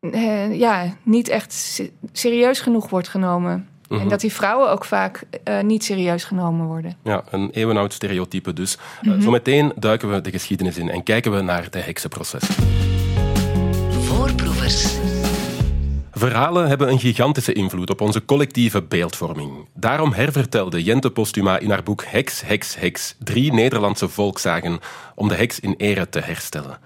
eh, 0.00 0.58
ja, 0.58 0.94
niet 1.02 1.28
echt 1.28 1.52
se- 1.52 1.90
serieus 2.12 2.60
genoeg 2.60 2.88
wordt 2.88 3.08
genomen. 3.08 3.68
Mhm. 3.88 4.00
En 4.00 4.08
dat 4.08 4.20
die 4.20 4.32
vrouwen 4.32 4.70
ook 4.70 4.84
vaak 4.84 5.22
eh, 5.44 5.60
niet 5.60 5.84
serieus 5.84 6.24
genomen 6.24 6.66
worden. 6.66 6.96
Ja, 7.04 7.24
een 7.30 7.50
eeuwenoud 7.50 7.92
stereotype 7.92 8.52
dus. 8.52 8.78
Mhm. 9.02 9.20
zometeen 9.20 9.72
duiken 9.76 10.12
we 10.12 10.20
de 10.20 10.30
geschiedenis 10.30 10.76
in 10.76 10.90
en 10.90 11.02
kijken 11.02 11.32
we 11.32 11.40
naar 11.40 11.70
de 11.70 11.78
heksenproces. 11.78 12.42
Voorproevers. 14.00 14.94
Verhalen 16.18 16.68
hebben 16.68 16.88
een 16.88 16.98
gigantische 16.98 17.52
invloed 17.52 17.90
op 17.90 18.00
onze 18.00 18.24
collectieve 18.24 18.82
beeldvorming. 18.82 19.68
Daarom 19.74 20.12
hervertelde 20.12 20.82
Jente 20.82 21.10
Postuma 21.10 21.58
in 21.58 21.70
haar 21.70 21.82
boek 21.82 22.04
Heks, 22.04 22.42
Heks, 22.44 22.76
Heks 22.76 23.16
drie 23.18 23.52
Nederlandse 23.52 24.08
volkszagen 24.08 24.78
om 25.14 25.28
de 25.28 25.34
heks 25.34 25.60
in 25.60 25.74
ere 25.76 26.08
te 26.08 26.20
herstellen. 26.20 26.78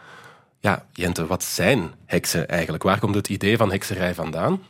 Ja, 0.61 0.85
Jente, 0.93 1.27
wat 1.27 1.45
zijn 1.45 1.91
heksen 2.07 2.49
eigenlijk? 2.49 2.83
Waar 2.83 2.99
komt 2.99 3.15
het 3.15 3.29
idee 3.29 3.57
van 3.57 3.71
hekserij 3.71 4.15
vandaan? 4.15 4.61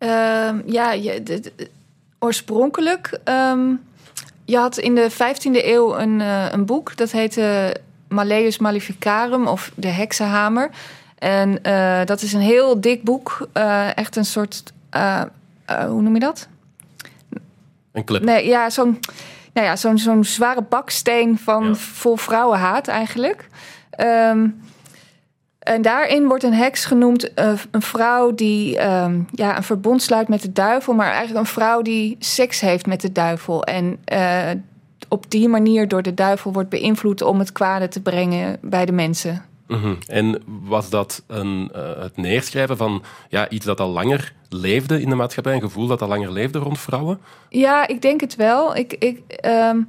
Ehm, 0.00 0.60
ja, 0.66 0.92
je, 0.92 1.22
de- 1.22 1.40
de- 1.40 1.68
oorspronkelijk. 2.18 3.18
ehm, 3.24 3.72
je 4.44 4.56
had 4.56 4.78
in 4.78 4.94
de 4.94 5.10
15e 5.10 5.66
eeuw 5.72 5.98
een, 5.98 6.20
eh, 6.20 6.46
een 6.50 6.66
boek 6.66 6.96
dat 6.96 7.10
heette 7.10 7.76
Malleus 8.08 8.58
Maleficarum 8.58 9.46
of 9.46 9.70
De 9.74 9.88
Heksenhamer. 9.88 10.70
En 11.18 11.62
eh, 11.62 12.00
dat 12.04 12.22
is 12.22 12.32
een 12.32 12.40
heel 12.40 12.80
dik 12.80 13.02
boek. 13.04 13.48
eh, 13.52 13.96
echt 13.96 14.16
een 14.16 14.24
soort. 14.24 14.62
hoe 15.66 16.02
noem 16.02 16.14
je 16.14 16.20
dat? 16.20 16.48
Een 17.92 18.04
clip. 18.04 18.22
Nee, 18.22 18.46
ja, 18.46 18.70
zo'n. 18.70 18.98
Nou 19.52 19.66
ja, 19.66 19.76
zo'n 19.76 19.98
zo'n 19.98 20.24
zware 20.24 20.62
baksteen 20.62 21.38
van 21.38 21.64
Ja. 21.64 21.74
vol 21.74 22.16
vrouwenhaat 22.16 22.88
eigenlijk. 22.88 23.46
Ehm, 23.90 24.48
en 25.70 25.82
daarin 25.82 26.28
wordt 26.28 26.44
een 26.44 26.54
heks 26.54 26.84
genoemd 26.84 27.34
eh, 27.34 27.52
een 27.70 27.82
vrouw 27.82 28.34
die 28.34 28.78
ehm, 28.78 29.20
ja, 29.32 29.56
een 29.56 29.62
verbond 29.62 30.02
sluit 30.02 30.28
met 30.28 30.42
de 30.42 30.52
duivel, 30.52 30.94
maar 30.94 31.10
eigenlijk 31.10 31.38
een 31.38 31.52
vrouw 31.52 31.82
die 31.82 32.16
seks 32.18 32.60
heeft 32.60 32.86
met 32.86 33.00
de 33.00 33.12
duivel. 33.12 33.64
En 33.64 33.98
eh, 34.04 34.50
op 35.08 35.30
die 35.30 35.48
manier 35.48 35.88
door 35.88 36.02
de 36.02 36.14
duivel 36.14 36.52
wordt 36.52 36.68
beïnvloed 36.68 37.22
om 37.22 37.38
het 37.38 37.52
kwade 37.52 37.88
te 37.88 38.00
brengen 38.00 38.58
bij 38.60 38.86
de 38.86 38.92
mensen. 38.92 39.44
Mhm. 39.66 39.94
En 40.06 40.42
was 40.46 40.90
dat 40.90 41.22
een, 41.26 41.70
eh, 41.74 42.02
het 42.02 42.16
neerschrijven 42.16 42.76
van 42.76 43.02
ja, 43.28 43.48
iets 43.48 43.64
dat 43.64 43.80
al 43.80 43.90
langer 43.90 44.32
leefde 44.48 45.00
in 45.00 45.08
de 45.08 45.14
maatschappij, 45.14 45.54
een 45.54 45.60
gevoel 45.60 45.86
dat 45.86 46.02
al 46.02 46.08
langer 46.08 46.32
leefde 46.32 46.58
rond 46.58 46.78
vrouwen? 46.78 47.20
Ja, 47.48 47.88
ik 47.88 48.02
denk 48.02 48.20
het 48.20 48.36
wel. 48.36 48.76
Ik, 48.76 48.92
ik, 48.92 49.20
ehm, 49.26 49.80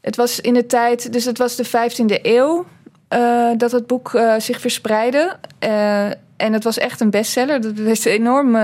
het 0.00 0.16
was 0.16 0.40
in 0.40 0.54
de 0.54 0.66
tijd, 0.66 1.12
dus 1.12 1.24
het 1.24 1.38
was 1.38 1.56
de 1.56 1.64
15e 1.64 2.18
eeuw 2.22 2.66
eh, 3.10 3.50
dat 3.56 3.72
het 3.72 3.86
boek 3.86 4.14
eh, 4.14 4.34
zich 4.38 4.60
verspreidde. 4.60 5.36
Eh, 5.58 6.06
en 6.36 6.52
het 6.52 6.64
was 6.64 6.78
echt 6.78 7.00
een 7.00 7.10
bestseller. 7.10 7.60
Dat 7.60 7.78
is 7.78 8.04
enorm, 8.04 8.56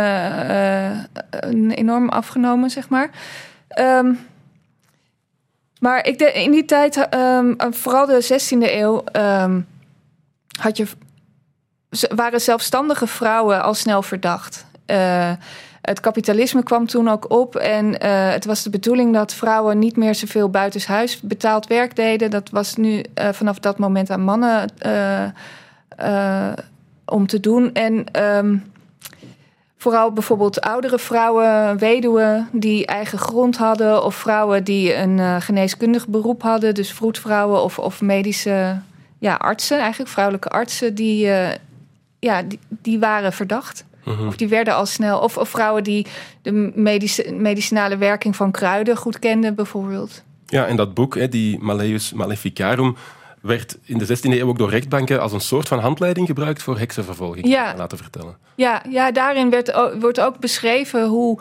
enorm 1.71 2.09
afgenomen, 2.09 2.71
zeg 2.71 2.89
maar. 2.89 3.11
Ehm, 3.69 4.13
maar 5.81 6.07
ik 6.07 6.21
in 6.21 6.51
die 6.51 6.65
tijd, 6.65 7.09
ehm, 7.09 7.55
vooral 7.71 8.07
de 8.07 8.21
16e 8.21 8.79
eeuw, 8.79 9.05
ehm, 9.05 9.61
had 10.61 10.77
je, 10.77 10.87
waren 12.15 12.41
zelfstandige 12.41 13.07
vrouwen 13.07 13.63
al 13.63 13.75
snel 13.75 14.03
verdacht. 14.03 14.67
Het 15.87 16.01
kapitalisme 16.01 16.63
kwam 16.63 16.87
toen 16.87 17.09
ook 17.09 17.31
op 17.31 17.57
en 17.57 18.01
eh, 18.01 18.31
het 18.31 18.45
was 18.45 18.63
de 18.63 18.71
bedoeling 18.71 19.13
dat 19.13 19.35
vrouwen 19.35 19.79
niet 19.79 19.97
meer 19.97 20.15
zoveel 20.15 20.51
buitenshuis 20.51 21.21
betaald 21.21 21.67
werk 21.67 21.97
deden. 21.97 22.31
Dat 22.31 22.51
was 22.51 22.77
nu 22.77 23.05
eh, 23.15 23.29
vanaf 23.33 23.59
dat 23.59 23.79
moment 23.79 24.11
aan 24.11 24.23
mannen 24.23 24.69
eh, 25.97 26.53
om 27.05 27.27
te 27.27 27.41
doen. 27.41 27.73
En 27.73 28.07
ehm, 28.13 28.57
vooral 29.77 30.13
bijvoorbeeld 30.13 30.61
oudere 30.61 30.99
vrouwen, 30.99 31.79
weduwen 31.79 32.49
die 32.53 32.87
eigen 32.87 33.19
grond 33.19 33.57
hadden, 33.57 34.05
of 34.05 34.15
vrouwen 34.15 34.65
die 34.65 34.95
een 34.95 35.43
geneeskundig 35.43 36.09
beroep 36.09 36.43
hadden, 36.43 36.75
dus 36.75 36.93
vroedvrouwen 36.93 37.63
of, 37.63 37.79
of 37.79 38.01
medische 38.01 38.79
ja, 39.19 39.35
artsen, 39.35 39.79
eigenlijk 39.79 40.11
vrouwelijke 40.11 40.49
artsen, 40.49 40.95
die, 40.95 41.31
ja, 42.19 42.43
die 42.69 42.99
waren 42.99 43.33
verdacht. 43.33 43.85
Mhm. 44.07 44.27
Of 44.27 44.37
die 44.37 44.49
werden 44.49 44.75
al 44.75 44.87
snel. 44.87 45.19
Of, 45.19 45.37
of 45.37 45.49
vrouwen 45.49 45.85
die 45.85 46.07
de 46.43 46.73
medici- 46.75 47.31
medicinale 47.33 47.97
werking 47.97 48.37
van 48.37 48.51
kruiden 48.51 48.97
goed 48.97 49.19
kenden, 49.19 49.55
bijvoorbeeld. 49.55 50.23
Ja, 50.47 50.67
en 50.67 50.77
dat 50.77 50.95
boek, 50.95 51.15
hè, 51.15 51.29
die 51.29 51.59
Malleus 51.59 52.13
Maleficarum, 52.13 52.97
werd 53.41 53.79
in 53.85 53.99
de 53.99 54.05
16e 54.07 54.21
eeuw 54.39 54.49
ook 54.49 54.59
door 54.59 54.71
rechtbanken 54.71 55.21
als 55.21 55.33
een 55.33 55.41
soort 55.41 55.69
van 55.69 55.79
handleiding 55.79 56.27
gebruikt 56.27 56.63
voor 56.63 56.79
heksenvervolging, 56.79 57.47
Ja. 57.49 57.75
laten 57.77 57.99
vertellen. 57.99 58.37
Ja, 58.55 58.83
ja 58.89 59.13
daarin 59.13 59.51
werd, 59.51 59.73
wordt 60.01 60.21
ook 60.21 60.39
beschreven 60.39 61.07
hoe, 61.07 61.41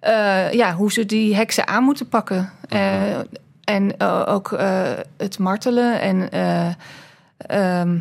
eh, 0.00 0.52
ja, 0.52 0.74
hoe 0.74 0.92
ze 0.92 1.06
die 1.06 1.34
heksen 1.34 1.68
aan 1.68 1.82
moeten 1.84 2.08
pakken. 2.08 2.52
Eh, 2.68 3.18
en 3.64 3.96
eh, 3.98 4.22
ook 4.28 4.58
het 5.16 5.38
martelen. 5.38 6.00
En, 6.00 6.30
eh, 6.30 6.68
ehm, 7.36 7.98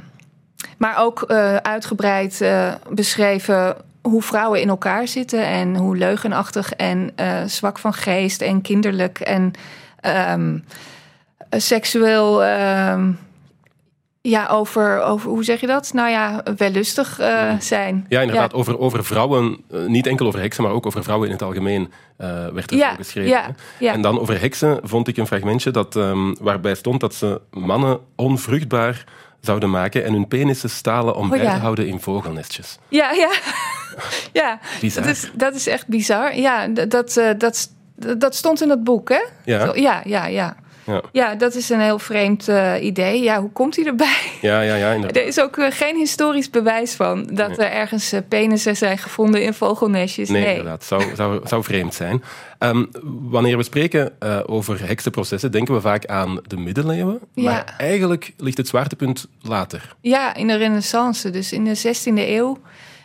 maar 0.78 0.98
ook 1.00 1.26
uitgebreid 1.62 2.46
beschreven 2.90 3.76
hoe 4.10 4.22
vrouwen 4.22 4.62
in 4.62 4.70
elkaar 4.70 5.08
zitten. 5.08 5.46
En 5.46 5.76
hoe 5.76 5.98
leugenachtig 5.98 6.72
en 6.74 7.12
eh, 7.16 7.44
zwak 7.46 7.80
van 7.80 7.94
geest 7.94 8.42
en 8.42 8.62
kinderlijk 8.62 9.20
en 9.20 9.52
ehm, 10.00 10.58
seksueel. 11.50 12.44
ehm, 12.44 13.12
ja, 14.22 14.48
over, 14.48 15.02
over, 15.02 15.30
hoe 15.30 15.44
zeg 15.44 15.60
je 15.60 15.68
dat? 15.68 15.94
Nou 15.94 16.10
ja, 16.10 16.44
wellustig 16.58 17.20
eh, 17.20 17.54
zijn. 17.60 18.06
Ja, 18.10 18.22
inderdaad, 18.22 18.54
Over, 18.54 18.80
over 18.80 19.06
vrouwen, 19.06 19.58
eh, 19.72 19.86
niet 19.86 20.08
enkel 20.08 20.28
over 20.28 20.40
heksen, 20.40 20.64
maar 20.64 20.72
ook 20.72 20.86
over 20.86 21.04
vrouwen 21.04 21.28
in 21.28 21.34
het 21.34 21.44
algemeen 21.44 21.92
werd 22.54 22.72
er 22.72 22.78
Ja, 22.78 22.96
geschreven. 22.96 23.56
ja. 23.80 23.94
En 23.94 24.02
dan 24.02 24.20
over 24.20 24.40
heksen 24.40 24.80
vond 24.84 25.08
ik 25.08 25.18
een 25.18 25.28
fragmentje 25.28 25.72
dat, 25.72 25.96
ehm, 25.96 26.34
waarbij 26.42 26.76
stond 26.76 27.00
dat 27.00 27.14
ze 27.14 27.42
mannen 27.52 28.00
onvruchtbaar 28.16 29.04
zouden 29.46 29.70
maken 29.70 30.04
en 30.06 30.14
hun 30.14 30.28
penissen 30.28 30.70
stalen 30.70 31.16
om 31.16 31.24
Oh, 31.24 31.30
bij 31.30 31.42
ja. 31.42 31.54
te 31.54 31.60
houden 31.60 31.88
in 31.88 32.00
vogelnestjes. 32.00 32.78
Ja, 32.88 33.12
ja. 33.12 33.32
ja, 34.42 34.60
Bizar. 34.82 35.04
dat 35.04 35.12
is, 35.12 35.32
dat 35.34 35.56
is 35.56 35.68
echt 35.68 35.88
bizar. 35.88 36.38
Ja, 36.38 36.68
dat, 36.68 37.18
eh, 37.18 37.30
dat, 37.38 37.70
dat 38.18 38.36
stond 38.36 38.62
in 38.62 38.68
dat 38.68 38.84
boek, 38.84 39.10
hè? 39.10 39.24
Ja, 39.44 40.02
ja, 40.06 40.26
ja. 40.28 40.56
Ja, 40.86 41.02
Ja, 41.12 41.36
dat 41.36 41.56
is 41.56 41.70
een 41.70 41.80
heel 41.80 42.00
vreemd 42.00 42.48
eh, 42.48 42.74
idee. 42.84 43.22
Ja, 43.24 43.40
hoe 43.40 43.52
komt 43.52 43.76
hij 43.76 43.86
erbij? 43.86 44.22
ja, 44.42 44.62
ja, 44.62 44.76
ja 44.76 44.92
inderdaad. 44.92 45.18
Er 45.22 45.28
is 45.28 45.40
ook 45.40 45.58
eh, 45.58 45.66
geen 45.72 45.96
historisch 45.96 46.50
bewijs 46.50 46.94
van 46.94 47.30
dat 47.32 47.48
Nee. 47.48 47.58
er 47.68 47.72
ergens 47.72 48.12
eh, 48.12 48.20
penissen 48.30 48.76
zijn 48.76 48.98
gevonden 48.98 49.44
in 49.44 49.54
vogelnestjes. 49.54 50.30
Nee, 50.30 50.42
Nee, 50.42 50.50
inderdaad. 50.50 50.84
Zou, 50.84 51.04
zou, 51.16 51.48
zou 51.48 51.64
vreemd 51.64 51.94
zijn. 51.94 52.24
Ehm, 52.60 52.86
wanneer 53.30 53.58
we 53.58 53.64
spreken 53.64 54.14
over 54.48 54.88
heksenprocessen, 54.88 55.52
denken 55.52 55.74
we 55.74 55.82
vaak 55.82 56.06
aan 56.06 56.40
de 56.48 56.58
middeleeuwen. 56.58 57.20
Ja. 57.34 57.44
Maar 57.52 57.76
eigenlijk 57.78 58.34
ligt 58.38 58.58
het 58.58 58.68
zwaartepunt 58.68 59.28
later. 59.42 59.96
Ja, 60.02 60.36
in 60.36 60.48
de 60.48 60.56
renaissance, 60.56 61.30
dus 61.30 61.52
in 61.52 61.64
de 61.64 61.76
16e 61.76 62.14
eeuw. 62.28 62.58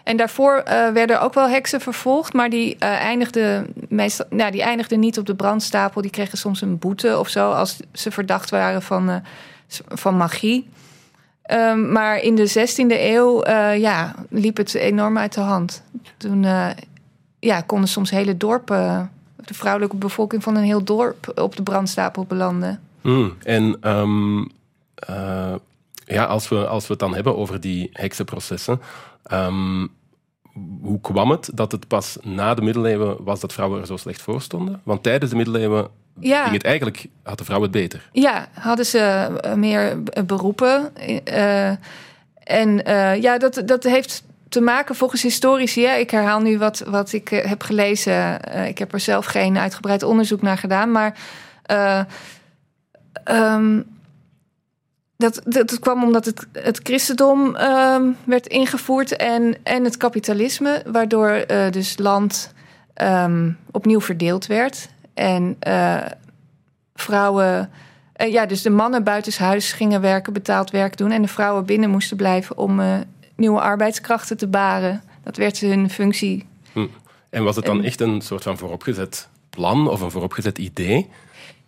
En 0.04 0.16
daarvoor 0.16 0.56
eh, 0.56 0.88
werden 0.88 1.20
ook 1.20 1.34
wel 1.34 1.48
heksen 1.48 1.80
vervolgd, 1.80 2.32
maar 2.32 2.50
die, 2.50 2.76
eh, 2.78 2.90
eindigden 2.90 3.66
meestal, 3.88 4.26
nou, 4.30 4.50
die 4.50 4.62
eindigden 4.62 5.00
niet 5.00 5.18
op 5.18 5.26
de 5.26 5.34
brandstapel. 5.34 6.02
Die 6.02 6.10
kregen 6.10 6.38
soms 6.38 6.60
een 6.60 6.78
boete 6.78 7.18
of 7.18 7.28
zo 7.28 7.50
als 7.50 7.76
ze 7.92 8.10
verdacht 8.10 8.50
waren 8.50 8.82
van, 8.82 9.08
eh, 9.10 9.16
van 9.88 10.16
magie. 10.16 10.68
Ehm, 11.42 11.92
maar 11.92 12.18
in 12.18 12.34
de 12.34 12.46
16e 12.46 13.10
eeuw 13.14 13.46
ja, 13.76 14.14
liep 14.28 14.56
het 14.56 14.74
enorm 14.74 15.18
uit 15.18 15.34
de 15.34 15.40
hand. 15.40 15.82
Toen 16.16 16.46
ja, 17.38 17.60
konden 17.60 17.88
soms 17.88 18.10
hele 18.10 18.36
dorpen, 18.36 19.10
de 19.44 19.54
vrouwelijke 19.54 19.96
bevolking 19.96 20.42
van 20.42 20.56
een 20.56 20.62
heel 20.62 20.84
dorp 20.84 21.32
op 21.34 21.56
de 21.56 21.62
brandstapel 21.62 22.24
belanden. 22.24 22.80
Hmm, 23.00 23.34
En 23.42 23.76
ehm, 23.80 24.44
eh, 24.94 25.54
ja, 26.12 26.24
als, 26.24 26.48
we, 26.48 26.66
als 26.66 26.86
we 26.86 26.90
het 26.92 26.98
dan 26.98 27.14
hebben 27.14 27.36
over 27.36 27.60
die 27.60 27.88
heksenprocessen, 27.92 28.80
ehm, 29.22 29.86
hoe 30.82 31.00
kwam 31.00 31.30
het 31.30 31.50
dat 31.54 31.72
het 31.72 31.86
pas 31.88 32.16
na 32.22 32.54
de 32.54 32.62
middeleeuwen 32.62 33.24
was 33.24 33.40
dat 33.40 33.52
vrouwen 33.52 33.80
er 33.80 33.86
zo 33.86 33.96
slecht 33.96 34.22
voor 34.22 34.42
stonden? 34.42 34.80
Want 34.84 35.02
tijdens 35.02 35.30
de 35.30 35.36
middeleeuwen 35.36 35.88
Ja. 36.20 36.42
ging 36.42 36.54
het 36.54 36.64
eigenlijk, 36.64 37.06
had 37.22 37.38
de 37.38 37.44
vrouw 37.44 37.62
het 37.62 37.70
beter. 37.70 38.08
Ja, 38.12 38.48
hadden 38.52 38.86
ze 38.86 38.98
eh, 38.98 39.54
meer 39.54 40.02
b- 40.02 40.22
beroepen. 40.26 40.96
Eh, 41.24 41.68
en 42.44 42.84
eh, 42.84 43.22
ja, 43.22 43.38
dat, 43.38 43.62
dat 43.64 43.82
heeft 43.84 44.24
te 44.48 44.60
maken 44.60 44.94
volgens 44.94 45.22
historici. 45.22 45.86
Ik 45.86 46.10
herhaal 46.10 46.40
nu 46.40 46.58
wat, 46.58 46.78
wat 46.86 47.12
ik 47.12 47.30
eh, 47.30 47.44
heb 47.48 47.62
gelezen. 47.62 48.42
Eh, 48.42 48.68
ik 48.68 48.78
heb 48.78 48.92
er 48.92 49.00
zelf 49.00 49.26
geen 49.26 49.58
uitgebreid 49.58 50.02
onderzoek 50.02 50.42
naar 50.42 50.58
gedaan. 50.58 50.90
Maar 50.92 51.18
eh, 51.62 52.00
ehm, 53.24 53.80
dat, 55.20 55.40
dat, 55.44 55.78
kwam 55.78 56.04
omdat 56.04 56.24
het, 56.24 56.46
het 56.52 56.80
christendom 56.82 57.56
ehm, 57.56 58.10
werd 58.24 58.46
ingevoerd 58.46 59.16
en, 59.16 59.56
en 59.62 59.84
het 59.84 59.96
kapitalisme. 59.96 60.82
Waardoor 60.92 61.28
eh, 61.28 61.70
dus 61.70 61.98
land 61.98 62.52
ehm, 62.94 63.50
opnieuw 63.70 64.00
verdeeld 64.00 64.46
werd. 64.46 64.88
En 65.14 65.56
eh, 65.58 65.96
vrouwen. 66.94 67.70
eh, 68.12 68.32
ja, 68.32 68.46
dus 68.46 68.62
de 68.62 68.70
mannen 68.70 69.04
buitenshuis 69.04 69.72
gingen 69.72 70.00
werken, 70.00 70.32
betaald 70.32 70.70
werk 70.70 70.96
doen. 70.96 71.10
En 71.10 71.22
de 71.22 71.28
vrouwen 71.28 71.64
binnen 71.66 71.90
moesten 71.90 72.16
blijven 72.16 72.58
om 72.58 72.80
nieuwe 73.36 73.60
arbeidskrachten 73.60 74.36
te 74.36 74.46
baren. 74.46 75.02
Dat 75.22 75.36
werd 75.36 75.58
hun 75.58 75.90
functie. 75.90 76.46
En 77.30 77.44
was 77.44 77.56
het 77.56 77.64
dan 77.64 77.78
En- 77.78 77.84
echt 77.84 78.00
een 78.00 78.20
soort 78.20 78.42
van 78.42 78.58
vooropgezet 78.58 79.28
plan 79.50 79.88
of 79.88 80.00
een 80.00 80.10
vooropgezet 80.10 80.58
idee? 80.58 81.08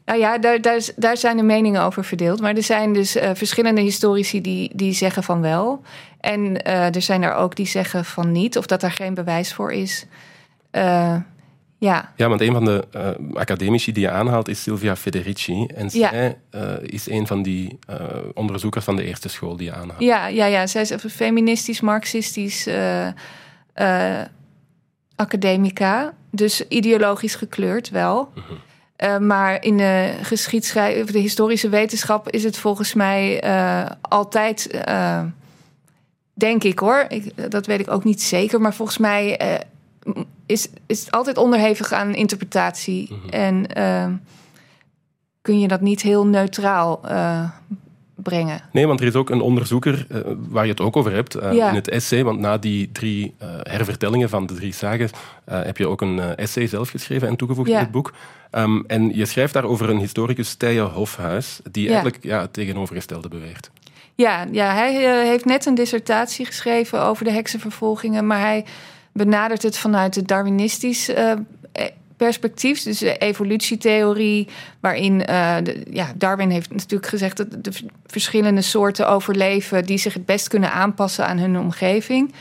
Nou 0.04 0.18
ja, 0.18 0.38
daar, 0.38 0.60
daar, 0.60 0.88
daar 0.96 1.16
zijn 1.16 1.36
de 1.36 1.42
meningen 1.42 1.82
over 1.82 2.04
verdeeld. 2.04 2.40
Maar 2.40 2.54
er 2.54 2.62
zijn 2.62 2.92
dus 2.92 3.16
eh, 3.16 3.30
verschillende 3.34 3.80
historici 3.80 4.40
die, 4.40 4.70
die 4.74 4.92
zeggen 4.92 5.22
van 5.22 5.40
wel. 5.40 5.82
En 6.20 6.62
eh, 6.62 6.94
er 6.94 7.02
zijn 7.02 7.22
er 7.22 7.34
ook 7.34 7.56
die 7.56 7.66
zeggen 7.66 8.04
van 8.04 8.32
niet, 8.32 8.58
of 8.58 8.66
dat 8.66 8.80
daar 8.80 8.92
geen 8.92 9.14
bewijs 9.14 9.54
voor 9.54 9.72
is. 9.72 10.06
Eh, 10.70 11.16
ja, 11.78 12.12
Ja, 12.16 12.28
want 12.28 12.40
een 12.40 12.52
van 12.52 12.64
de 12.64 12.86
academici 13.34 13.92
die 13.92 14.02
je 14.02 14.10
aanhaalt 14.10 14.48
is 14.48 14.62
Silvia 14.62 14.96
Federici. 14.96 15.66
En 15.66 15.90
zij 15.90 16.38
is 16.82 17.10
een 17.10 17.26
van 17.26 17.42
die 17.42 17.78
onderzoekers 18.34 18.84
van 18.84 18.96
de 18.96 19.04
eerste 19.04 19.28
school 19.28 19.56
die 19.56 19.66
je 19.66 19.74
aanhaalt. 19.74 20.00
ja, 20.00 20.26
ja, 20.26 20.46
ja. 20.46 20.66
zij 20.66 20.82
is 20.82 20.90
een 20.90 21.00
feministisch, 21.00 21.80
marxistisch 21.80 22.68
academica. 25.16 26.14
Dus 26.30 26.68
ideologisch 26.68 27.34
gekleurd 27.34 27.90
wel. 27.90 28.32
Eh, 29.02 29.18
maar 29.18 29.64
in 29.64 29.76
de 29.76 30.12
geschiedschrijving, 30.22 31.10
de 31.10 31.18
historische 31.18 31.68
wetenschap 31.68 32.30
is 32.30 32.44
het 32.44 32.56
volgens 32.56 32.94
mij 32.94 33.40
eh, 33.40 33.90
altijd, 34.00 34.66
eh, 34.66 35.22
denk 36.32 36.64
ik 36.64 36.78
hoor, 36.78 37.04
ik, 37.08 37.50
dat 37.50 37.66
weet 37.66 37.80
ik 37.80 37.90
ook 37.90 38.04
niet 38.04 38.22
zeker, 38.22 38.60
maar 38.60 38.74
volgens 38.74 38.98
mij 38.98 39.40
is, 40.46 40.68
is 40.86 41.00
het 41.00 41.10
altijd 41.10 41.36
onderhevig 41.36 41.92
aan 41.92 42.14
interpretatie. 42.14 43.10
En 43.30 43.66
eh, 43.66 44.06
kun 45.40 45.60
je 45.60 45.68
dat 45.68 45.80
niet 45.80 46.02
heel 46.02 46.26
neutraal 46.26 47.00
brengen. 48.14 48.60
Nee, 48.72 48.86
want 48.86 49.00
er 49.00 49.06
is 49.06 49.14
ook 49.14 49.30
een 49.30 49.40
onderzoeker 49.40 50.06
uh, 50.10 50.20
waar 50.48 50.64
je 50.64 50.70
het 50.70 50.80
ook 50.80 50.96
over 50.96 51.12
hebt 51.12 51.36
uh, 51.36 51.52
Ja. 51.52 51.68
in 51.68 51.74
het 51.74 51.88
essay. 51.88 52.24
Want 52.24 52.40
na 52.40 52.58
die 52.58 52.92
drie 52.92 53.34
uh, 53.42 53.48
hervertellingen 53.62 54.28
van 54.28 54.46
de 54.46 54.54
drie 54.54 54.72
sagas 54.72 55.10
heb 55.44 55.76
je 55.76 55.88
ook 55.88 56.00
een 56.00 56.18
essay 56.18 56.66
zelf 56.66 56.88
geschreven 56.88 57.28
en 57.28 57.36
toegevoegd 57.36 57.68
Ja. 57.68 57.76
in 57.76 57.82
het 57.82 57.90
boek. 57.90 58.12
Um, 58.54 58.84
en 58.86 59.16
je 59.16 59.26
schrijft 59.26 59.52
daar 59.52 59.64
over 59.64 59.90
een 59.90 59.98
historicus, 59.98 60.54
Tije 60.54 60.80
Hofhuis, 60.80 61.60
die 61.70 61.84
Ja. 61.84 61.92
eigenlijk 61.92 62.24
ja, 62.24 62.40
het 62.40 62.52
tegenovergestelde 62.52 63.28
beweert. 63.28 63.70
Ja, 64.14 64.46
ja 64.50 64.74
hij 64.74 64.96
eh, 64.96 65.28
heeft 65.28 65.44
net 65.44 65.66
een 65.66 65.74
dissertatie 65.74 66.46
geschreven 66.46 67.02
over 67.02 67.24
de 67.24 67.30
heksenvervolgingen, 67.30 68.26
maar 68.26 68.40
hij 68.40 68.64
benadert 69.12 69.62
het 69.62 69.78
vanuit 69.78 70.14
het 70.14 70.28
Darwinistisch 70.28 71.08
eh, 71.08 71.32
perspectief, 72.16 72.82
dus 72.82 72.98
de 72.98 73.16
evolutietheorie, 73.16 74.48
waarin 74.80 75.24
eh, 75.24 75.56
de, 75.62 75.86
ja, 75.90 76.12
Darwin 76.16 76.50
heeft 76.50 76.70
natuurlijk 76.70 77.06
gezegd 77.10 77.36
dat 77.36 77.64
de 77.64 77.72
verschillende 78.06 78.62
soorten 78.62 79.08
overleven 79.08 79.84
die 79.84 79.98
zich 79.98 80.14
het 80.14 80.26
best 80.26 80.48
kunnen 80.48 80.72
aanpassen 80.72 81.26
aan 81.26 81.38
hun 81.38 81.58
omgeving. 81.58 82.32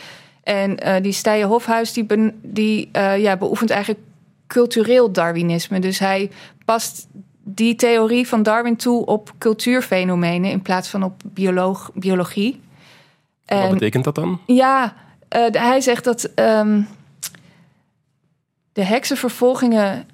En 0.43 1.01
die 1.01 1.11
Stije 1.11 1.45
Hofhuis 1.45 1.93
die, 1.93 2.03
ben- 2.03 2.39
die 2.41 2.89
ja, 3.17 3.37
beoefent 3.37 3.69
eigenlijk 3.69 3.99
cultureel 4.51 5.11
Darwinisme. 5.11 5.79
Dus 5.79 5.99
hij 5.99 6.31
past 6.65 7.07
die 7.43 7.75
theorie 7.75 8.27
van 8.27 8.43
Darwin 8.43 8.75
toe 8.75 9.05
op 9.05 9.33
cultuurfenomenen 9.37 10.51
in 10.51 10.61
plaats 10.61 10.89
van 10.89 11.03
op 11.03 11.21
bioloog, 11.25 11.91
biologie. 11.93 12.61
Wat 13.45 13.59
En- 13.59 13.69
betekent 13.69 14.03
dat 14.03 14.15
dan? 14.15 14.39
ja, 14.45 14.93
eh, 15.27 15.45
hij 15.51 15.81
zegt 15.81 16.03
dat 16.03 16.23
ehm, 16.23 16.81
de 18.73 18.83
heksenvervolgingen 18.83 20.07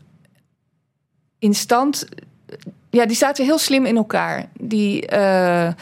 in 1.40 1.54
stand. 1.54 2.08
Ja, 2.90 3.06
die 3.06 3.16
zaten 3.16 3.46
heel 3.46 3.58
slim 3.58 3.86
in 3.86 3.98
elkaar. 3.98 4.50
Die, 4.60 5.08
eh, 5.08 5.74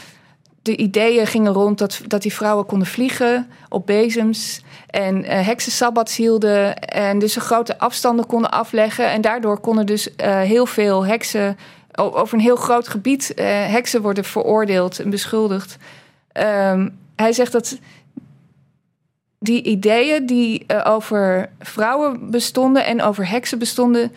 de 0.65 0.75
ideeën 0.75 1.27
gingen 1.27 1.53
rond 1.53 1.77
dat, 1.77 2.01
dat 2.07 2.21
die 2.21 2.33
vrouwen 2.33 2.65
konden 2.65 2.87
vliegen 2.87 3.47
op 3.69 3.85
bezems. 3.85 4.61
En 4.89 5.23
eh 5.23 5.45
heksensabbats 5.45 6.15
hielden. 6.15 6.77
En 6.77 7.19
dus 7.19 7.33
ze 7.33 7.39
grote 7.39 7.79
afstanden 7.79 8.25
konden 8.25 8.51
afleggen. 8.51 9.09
En 9.09 9.21
daardoor 9.21 9.59
konden 9.59 9.85
dus 9.85 10.15
eh, 10.15 10.39
heel 10.39 10.65
veel 10.65 11.05
heksen. 11.05 11.57
Over 11.95 12.33
een 12.33 12.43
heel 12.43 12.55
groot 12.55 12.87
gebied 12.87 13.33
eh, 13.33 13.45
heksen 13.47 14.01
worden 14.01 14.23
veroordeeld 14.23 14.99
en 14.99 15.09
beschuldigd. 15.09 15.77
Ehm, 16.31 16.89
hij 17.15 17.33
zegt 17.33 17.51
dat 17.51 17.77
die 19.39 19.63
ideeën 19.63 20.25
die 20.25 20.65
over 20.83 21.49
vrouwen 21.59 22.31
bestonden 22.31 22.85
en 22.85 23.01
over 23.01 23.29
heksen 23.29 23.59
bestonden, 23.59 24.11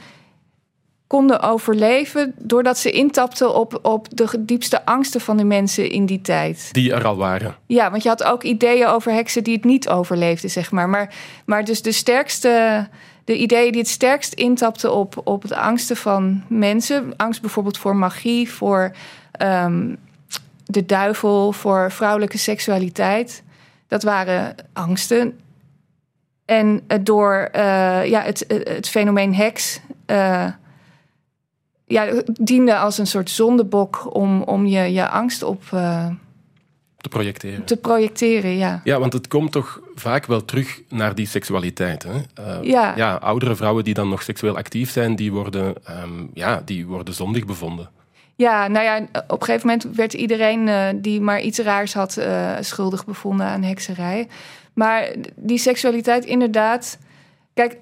konden 1.08 1.40
overleven 1.40 2.34
doordat 2.38 2.78
ze 2.78 2.90
intapten 2.90 3.54
op, 3.54 3.78
op 3.82 4.16
de 4.16 4.44
diepste 4.44 4.84
angsten 4.84 5.20
van 5.20 5.36
de 5.36 5.44
mensen 5.44 5.90
in 5.90 6.06
die 6.06 6.20
tijd. 6.20 6.68
Die 6.72 6.92
er 6.92 7.06
al 7.06 7.16
waren. 7.16 7.56
Ja, 7.66 7.90
want 7.90 8.02
je 8.02 8.08
had 8.08 8.24
ook 8.24 8.42
ideeën 8.42 8.86
over 8.86 9.12
heksen 9.12 9.44
die 9.44 9.54
het 9.54 9.64
niet 9.64 9.88
overleefden, 9.88 10.50
zeg 10.50 10.70
maar. 10.70 10.88
Maar, 10.88 11.14
maar 11.46 11.64
dus 11.64 11.82
de 11.82 11.92
sterkste, 11.92 12.86
de 13.24 13.36
ideeën 13.36 13.72
die 13.72 13.80
het 13.80 13.90
sterkst 13.90 14.32
intapten 14.32 14.94
op, 14.94 15.20
op 15.24 15.48
de 15.48 15.56
angsten 15.56 15.96
van 15.96 16.42
mensen. 16.48 17.12
Angst 17.16 17.40
bijvoorbeeld 17.40 17.78
voor 17.78 17.96
magie, 17.96 18.50
voor 18.50 18.92
ehm, 19.32 19.94
de 20.64 20.86
duivel, 20.86 21.52
voor 21.52 21.92
vrouwelijke 21.92 22.38
seksualiteit. 22.38 23.42
Dat 23.86 24.02
waren 24.02 24.54
angsten. 24.72 25.40
En 26.44 26.82
door 27.02 27.48
eh, 27.52 28.04
ja, 28.04 28.22
het, 28.22 28.44
het 28.48 28.88
fenomeen 28.88 29.34
heks. 29.34 29.80
eh, 30.06 30.46
ja, 31.88 32.22
diende 32.40 32.76
als 32.76 32.98
een 32.98 33.06
soort 33.06 33.30
zondebok 33.30 34.14
om, 34.14 34.42
om 34.42 34.66
je, 34.66 34.92
je 34.92 35.08
angst 35.08 35.42
op 35.42 35.62
eh, 35.72 36.06
te 36.96 37.08
projecteren. 37.08 37.64
te 37.64 37.76
projecteren. 37.76 38.56
Ja. 38.56 38.80
Ja, 38.84 38.98
want 38.98 39.12
het 39.12 39.28
komt 39.28 39.52
toch 39.52 39.80
vaak 39.94 40.26
wel 40.26 40.44
terug 40.44 40.80
naar 40.88 41.14
die 41.14 41.26
seksualiteit. 41.26 42.02
Hè? 42.02 42.12
Uh, 42.58 42.62
Ja. 42.62 42.92
ja, 42.96 43.14
oudere 43.14 43.56
vrouwen 43.56 43.84
die 43.84 43.94
dan 43.94 44.08
nog 44.08 44.22
seksueel 44.22 44.56
actief 44.56 44.90
zijn, 44.90 45.16
die 45.16 45.32
worden, 45.32 45.74
um, 46.02 46.30
ja, 46.34 46.62
die 46.64 46.86
worden 46.86 47.14
zondig 47.14 47.44
bevonden. 47.44 47.90
Ja, 48.36 48.68
nou 48.68 48.84
ja, 48.84 49.06
op 49.26 49.40
een 49.40 49.46
gegeven 49.46 49.66
moment 49.66 49.96
werd 49.96 50.12
iedereen 50.12 50.66
uh, 50.66 50.88
die 50.96 51.20
maar 51.20 51.40
iets 51.40 51.58
raars 51.58 51.94
had 51.94 52.16
uh, 52.18 52.56
schuldig 52.60 53.04
bevonden 53.04 53.46
aan 53.46 53.62
hekserij. 53.62 54.28
Maar 54.72 55.14
die 55.36 55.58
seksualiteit 55.58 56.24
inderdaad. 56.24 56.98
Kijk, 57.54 57.76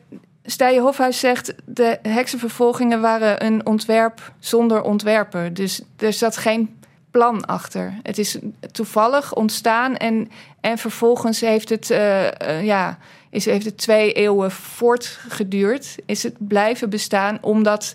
Stije 0.46 0.80
Hofhuis 0.80 1.20
zegt 1.20 1.54
de 1.64 1.98
heksenvervolgingen 2.02 3.00
waren 3.00 3.44
een 3.44 3.66
ontwerp 3.66 4.32
zonder 4.38 4.82
ontwerper. 4.82 5.54
Dus 5.54 5.82
er 5.96 6.12
zat 6.12 6.36
geen 6.36 6.80
plan 7.10 7.46
achter. 7.46 7.94
Het 8.02 8.18
is 8.18 8.38
toevallig 8.72 9.34
ontstaan 9.34 9.96
en, 9.96 10.30
en 10.60 10.78
vervolgens 10.78 11.40
heeft 11.40 11.68
het, 11.68 11.90
uh, 11.90 12.24
uh, 12.24 12.64
ja, 12.64 12.98
is, 13.30 13.44
heeft 13.44 13.64
het 13.64 13.78
twee 13.78 14.12
eeuwen 14.12 14.50
voortgeduurd. 14.50 15.96
Is 16.06 16.22
het 16.22 16.34
blijven 16.38 16.90
bestaan 16.90 17.38
omdat 17.40 17.94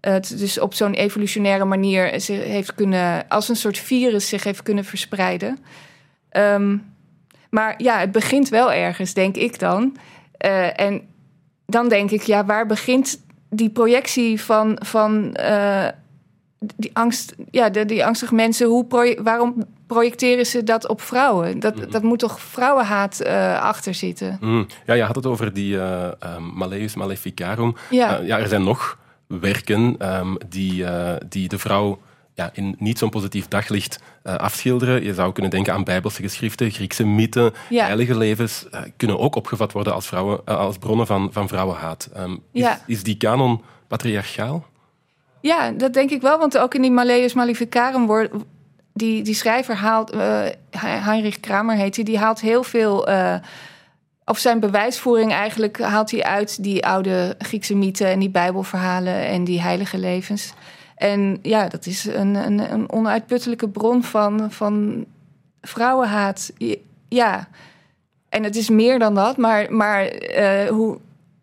het 0.00 0.38
dus 0.38 0.60
op 0.60 0.74
zo'n 0.74 0.94
evolutionaire 0.94 1.64
manier 1.64 2.20
zich 2.20 2.44
heeft 2.44 2.74
kunnen, 2.74 3.28
als 3.28 3.48
een 3.48 3.56
soort 3.56 3.78
virus 3.78 4.28
zich 4.28 4.44
heeft 4.44 4.62
kunnen 4.62 4.84
verspreiden. 4.84 5.58
Um, 6.32 6.96
maar 7.50 7.74
ja, 7.76 7.98
het 7.98 8.12
begint 8.12 8.48
wel 8.48 8.72
ergens, 8.72 9.14
denk 9.14 9.36
ik 9.36 9.58
dan. 9.58 9.96
Uh, 10.44 10.80
en 10.80 11.08
dan 11.70 11.88
denk 11.88 12.10
ik, 12.10 12.22
ja, 12.22 12.44
waar 12.44 12.66
begint 12.66 13.20
die 13.50 13.70
projectie 13.70 14.40
van, 14.40 14.78
van 14.84 15.36
uh, 15.40 15.86
die 16.76 16.90
angst, 16.92 17.34
ja, 17.50 17.68
de, 17.70 17.84
die 17.84 18.06
angstige 18.06 18.34
mensen, 18.34 18.66
hoe 18.66 18.84
proje 18.84 19.22
waarom 19.22 19.64
projecteren 19.86 20.46
ze 20.46 20.64
dat 20.64 20.88
op 20.88 21.00
vrouwen? 21.00 21.60
Dat, 21.60 21.76
mm. 21.76 21.90
dat 21.90 22.02
moet 22.02 22.18
toch 22.18 22.40
vrouwenhaat 22.40 23.20
uh, 23.26 23.62
achter 23.62 23.94
zitten? 23.94 24.38
Mm. 24.40 24.66
Ja, 24.86 24.94
je 24.94 25.02
had 25.02 25.16
het 25.16 25.26
over 25.26 25.52
die 25.52 25.74
uh, 25.74 26.08
um, 26.36 26.52
Malleus 26.54 26.94
Maleficarum. 26.94 27.74
Ja. 27.90 28.20
Ja, 28.20 28.38
er 28.38 28.48
zijn 28.48 28.64
nog 28.64 28.98
werken 29.26 30.12
um, 30.18 30.36
die, 30.48 30.84
die 31.28 31.48
de 31.48 31.58
vrouw 31.58 31.98
ja, 32.38 32.50
in 32.52 32.76
niet 32.78 32.98
zo'n 32.98 33.10
positief 33.10 33.48
daglicht 33.48 33.98
uh, 34.24 34.34
afschilderen. 34.34 35.04
Je 35.04 35.14
zou 35.14 35.32
kunnen 35.32 35.50
denken 35.50 35.72
aan 35.72 35.84
bijbelse 35.84 36.22
geschriften, 36.22 36.70
Griekse 36.70 37.06
mythen, 37.06 37.52
Ja. 37.68 37.84
heilige 37.84 38.16
levens, 38.16 38.66
uh, 38.74 38.80
kunnen 38.96 39.18
ook 39.18 39.36
opgevat 39.36 39.72
worden 39.72 39.94
als, 39.94 40.06
vrouwen, 40.06 40.40
uh, 40.48 40.56
als 40.56 40.78
bronnen 40.78 41.06
van, 41.06 41.28
van 41.32 41.48
vrouwenhaat. 41.48 42.08
Um, 42.16 42.42
is, 42.52 42.62
Ja. 42.62 42.80
is 42.86 43.02
die 43.02 43.16
kanon 43.16 43.62
patriarchaal? 43.88 44.66
Ja, 45.40 45.70
dat 45.70 45.92
denk 45.92 46.10
ik 46.10 46.20
wel. 46.20 46.38
Want 46.38 46.58
ook 46.58 46.74
in 46.74 46.82
die 46.82 46.90
Malleus 46.90 47.34
Maleficarum 47.34 48.06
wordt... 48.06 48.32
Die, 48.92 49.22
die 49.22 49.34
schrijver 49.34 49.74
haalt... 49.74 50.14
Heinrich 50.78 51.40
Kramer 51.40 51.76
heet 51.76 51.94
hij. 51.96 52.04
Die 52.04 52.18
haalt 52.18 52.40
heel 52.40 52.62
veel... 52.62 53.08
Of 54.24 54.38
zijn 54.38 54.60
bewijsvoering 54.60 55.32
eigenlijk 55.32 55.80
haalt 55.80 56.10
hij 56.10 56.22
uit 56.22 56.62
die 56.62 56.86
oude 56.86 57.34
Griekse 57.38 57.74
mythen... 57.74 58.06
en 58.06 58.18
die 58.18 58.30
bijbelverhalen 58.30 59.26
en 59.26 59.44
die 59.44 59.60
heilige 59.60 59.98
levens. 59.98 60.52
En 60.98 61.38
ja, 61.42 61.68
dat 61.68 61.86
is 61.86 62.04
een, 62.04 62.34
een, 62.34 62.72
een 62.72 62.92
onuitputtelijke 62.92 63.68
bron 63.68 64.04
van, 64.04 64.52
van 64.52 65.04
vrouwenhaat. 65.60 66.52
Ja, 67.08 67.48
en 68.28 68.44
het 68.44 68.56
is 68.56 68.68
meer 68.68 68.98
dan 68.98 69.14
dat. 69.14 69.36
Maar, 69.36 69.72
maar 69.72 70.12
uh, 70.38 70.68
hoe 70.68 70.98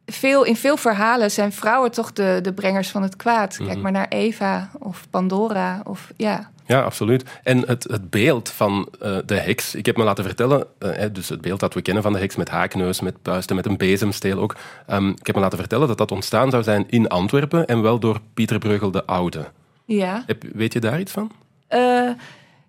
veel, 0.05 0.43
in 0.43 0.55
veel 0.55 0.77
verhalen 0.77 1.31
zijn 1.31 1.51
vrouwen 1.51 1.91
toch 1.91 2.13
de, 2.13 2.39
de 2.41 2.53
brengers 2.53 2.89
van 2.89 3.01
het 3.01 3.15
kwaad. 3.15 3.49
Kijk 3.49 3.61
mm 3.61 3.73
-hmm. 3.73 3.81
maar 3.81 3.91
naar 3.91 4.07
Eva 4.07 4.69
of 4.79 5.07
Pandora 5.09 5.81
of 5.83 6.11
ja... 6.15 6.53
Ja, 6.67 6.81
absoluut. 6.81 7.23
En 7.43 7.67
het, 7.67 7.83
het 7.83 8.09
beeld 8.09 8.49
van 8.49 8.89
uh, 9.01 9.17
de 9.25 9.35
heks, 9.35 9.75
ik 9.75 9.85
heb 9.85 9.97
me 9.97 10.03
laten 10.03 10.23
vertellen, 10.23 10.67
uh, 10.79 10.91
dus 11.11 11.29
het 11.29 11.41
beeld 11.41 11.59
dat 11.59 11.73
we 11.73 11.81
kennen 11.81 12.03
van 12.03 12.13
de 12.13 12.19
heks 12.19 12.35
met 12.35 12.49
haakneus, 12.49 13.01
met 13.01 13.21
puisten, 13.21 13.55
met 13.55 13.65
een 13.65 13.77
bezemsteel 13.77 14.39
ook. 14.39 14.55
Um, 14.89 15.09
ik 15.09 15.25
heb 15.25 15.35
me 15.35 15.41
laten 15.41 15.57
vertellen 15.57 15.87
dat 15.87 15.97
dat 15.97 16.11
ontstaan 16.11 16.49
zou 16.49 16.63
zijn 16.63 16.85
in 16.89 17.07
Antwerpen 17.07 17.65
en 17.67 17.81
wel 17.81 17.99
door 17.99 18.19
Pieter 18.33 18.59
Breugel 18.59 18.91
de 18.91 19.05
Oude. 19.05 19.45
Ja. 19.85 20.23
Heb, 20.25 20.43
weet 20.53 20.73
je 20.73 20.79
daar 20.79 20.99
iets 20.99 21.11
van? 21.11 21.31
Uh, 21.69 22.09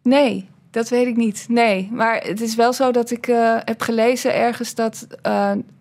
nee, 0.02 0.48
dat 0.76 0.88
weet 0.88 1.06
ik 1.06 1.16
niet. 1.16 1.46
Nee, 1.48 1.88
maar 1.92 2.22
het 2.22 2.40
is 2.40 2.54
wel 2.54 2.72
zo 2.72 2.90
dat 2.90 3.10
ik 3.10 3.24
heb 3.64 3.80
gelezen 3.80 4.34
ergens 4.34 4.74
dat 4.74 5.06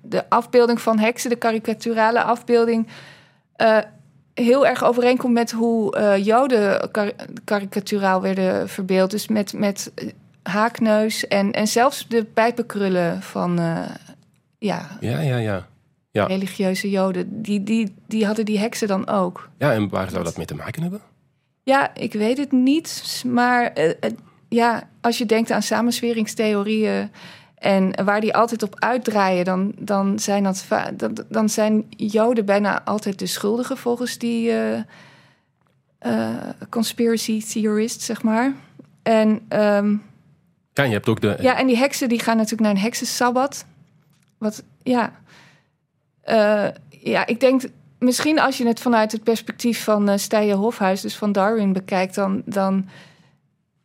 de 0.01 0.29
afbeelding 0.29 0.81
van 0.81 0.99
heksen, 0.99 1.29
de 1.29 1.36
karikaturale 1.36 2.23
afbeelding 2.23 2.88
heel 4.34 4.67
erg 4.67 4.84
overeenkomt 4.84 5.34
met 5.34 5.51
hoe 5.51 6.17
Joden 6.23 6.91
kar 6.91 7.12
karikaturaal 7.43 8.21
werden 8.21 8.69
verbeeld. 8.69 9.12
Dus 9.12 9.27
met, 9.27 9.53
met 9.53 9.91
haakneus 10.43 11.27
en, 11.27 11.51
en 11.51 11.67
zelfs 11.67 12.08
de 12.08 12.23
pijpenkrullen 12.23 13.21
van 13.21 13.60
ja, 14.58 14.97
ja, 14.99 15.19
ja, 15.19 15.38
ja. 15.38 15.67
ja. 16.12 16.25
religieuze 16.25 16.89
Joden. 16.89 17.41
Die, 17.41 17.63
die, 17.63 17.95
die 18.08 18.25
hadden 18.25 18.45
die 18.45 18.60
heksen 18.60 18.88
dan 18.88 19.08
ook. 19.08 19.49
Ja, 19.58 19.73
en 19.73 19.89
waar 19.89 20.10
zou 20.10 20.23
dat 20.23 20.38
mee 20.38 20.45
te 20.45 20.55
maken 20.55 20.81
hebben? 20.81 21.01
Ja, 21.63 21.95
ik 21.95 22.13
weet 22.13 22.38
het 22.38 22.51
niet. 22.51 23.23
Maar 23.27 23.79
uh, 23.79 23.91
ja, 24.49 24.89
als 25.01 25.17
je 25.17 25.25
denkt 25.25 25.51
aan 25.51 25.62
samensweringstheorieën 25.62 27.12
en 27.55 28.03
waar 28.05 28.21
die 28.21 28.36
altijd 28.36 28.63
op 28.63 28.75
uitdraaien, 28.79 29.45
dan, 29.45 29.71
dan, 29.77 30.19
zijn, 30.19 30.43
dat, 30.43 30.65
dan, 30.93 31.17
dan 31.29 31.49
zijn 31.49 31.86
Joden 31.89 32.45
bijna 32.45 32.84
altijd 32.84 33.19
de 33.19 33.25
schuldigen 33.25 33.77
volgens 33.77 34.17
die 34.17 34.51
uh, 36.05 36.38
conspiracy 36.69 37.43
theorist, 37.45 38.01
zeg 38.01 38.23
maar. 38.23 38.53
En, 39.03 39.41
ehm, 39.47 39.95
Ja, 40.73 40.84
je 40.84 40.91
hebt 40.91 41.08
ook 41.08 41.21
de... 41.21 41.38
ja, 41.41 41.58
en 41.58 41.67
die 41.67 41.77
heksen 41.77 42.10
die 42.10 42.19
gaan 42.19 42.36
natuurlijk 42.36 42.62
naar 42.62 42.71
een 42.71 42.77
heksensabbat. 42.77 43.65
Wat, 44.38 44.63
ja. 44.84 45.13
Eh, 46.21 46.67
ja, 46.89 47.25
ik 47.25 47.39
denk 47.39 47.62
misschien 47.99 48.39
als 48.39 48.58
je 48.58 48.67
het 48.67 48.79
vanuit 48.79 49.12
het 49.12 49.23
perspectief 49.23 49.84
van 49.84 50.10
uh, 50.10 50.17
Stijen 50.17 50.58
Hofhuis, 50.58 51.01
dus 51.01 51.15
van 51.15 51.31
Darwin, 51.31 51.73
bekijkt, 51.73 52.15
dan, 52.15 52.41
dan, 52.45 52.89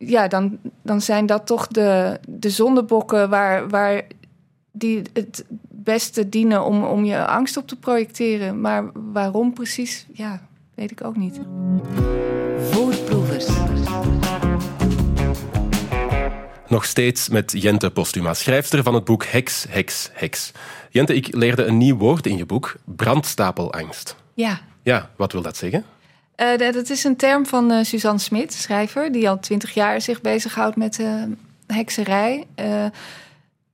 ja, 0.05 0.27
dan, 0.27 0.59
dan 0.81 1.01
zijn 1.01 1.25
dat 1.25 1.45
toch 1.45 1.67
de, 1.67 2.19
de 2.27 2.49
zondebokken 2.49 3.29
waar, 3.29 3.69
waar 3.69 4.03
die 4.71 5.01
het 5.13 5.45
beste 5.69 6.29
dienen 6.29 6.65
om, 6.65 6.83
om 6.83 7.05
je 7.05 7.25
angst 7.25 7.57
op 7.57 7.67
te 7.67 7.75
projecteren. 7.75 8.61
Maar 8.61 8.91
waarom 8.93 9.53
precies, 9.53 10.05
ja, 10.13 10.41
weet 10.75 10.91
ik 10.91 11.03
ook 11.03 11.17
niet. 11.17 11.39
Voorproevers. 12.59 13.47
Nog 16.67 16.85
steeds 16.85 17.29
met 17.29 17.51
Jente 17.55 17.91
Postuma, 17.91 18.33
schrijfster 18.33 18.83
van 18.83 18.93
het 18.93 19.03
boek 19.03 19.25
Heks, 19.25 19.65
Heks, 19.69 20.09
Heks. 20.13 20.51
Jente, 20.89 21.15
ik 21.15 21.35
leerde 21.35 21.63
een 21.63 21.77
nieuw 21.77 21.97
woord 21.97 22.25
in 22.25 22.37
je 22.37 22.45
boek, 22.45 22.75
brandstapelangst. 22.85 24.15
Ja. 24.33 24.59
Ja, 24.83 25.09
wat 25.15 25.31
wil 25.31 25.41
dat 25.41 25.57
zeggen? 25.57 25.85
Uh, 26.41 26.57
dat 26.73 26.89
is 26.89 27.03
een 27.03 27.15
term 27.15 27.45
van 27.45 27.71
uh, 27.71 27.83
Suzanne 27.83 28.19
Smit, 28.19 28.53
schrijver, 28.53 29.11
die 29.11 29.29
al 29.29 29.39
twintig 29.39 29.73
jaar 29.73 30.01
zich 30.01 30.21
bezighoudt 30.21 30.75
met 30.75 30.99
uh, 30.99 31.23
hekserij. 31.67 32.45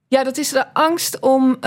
ja, 0.08 0.23
dat 0.23 0.38
is 0.38 0.49
de 0.49 0.73
angst 0.73 1.19
om 1.19 1.58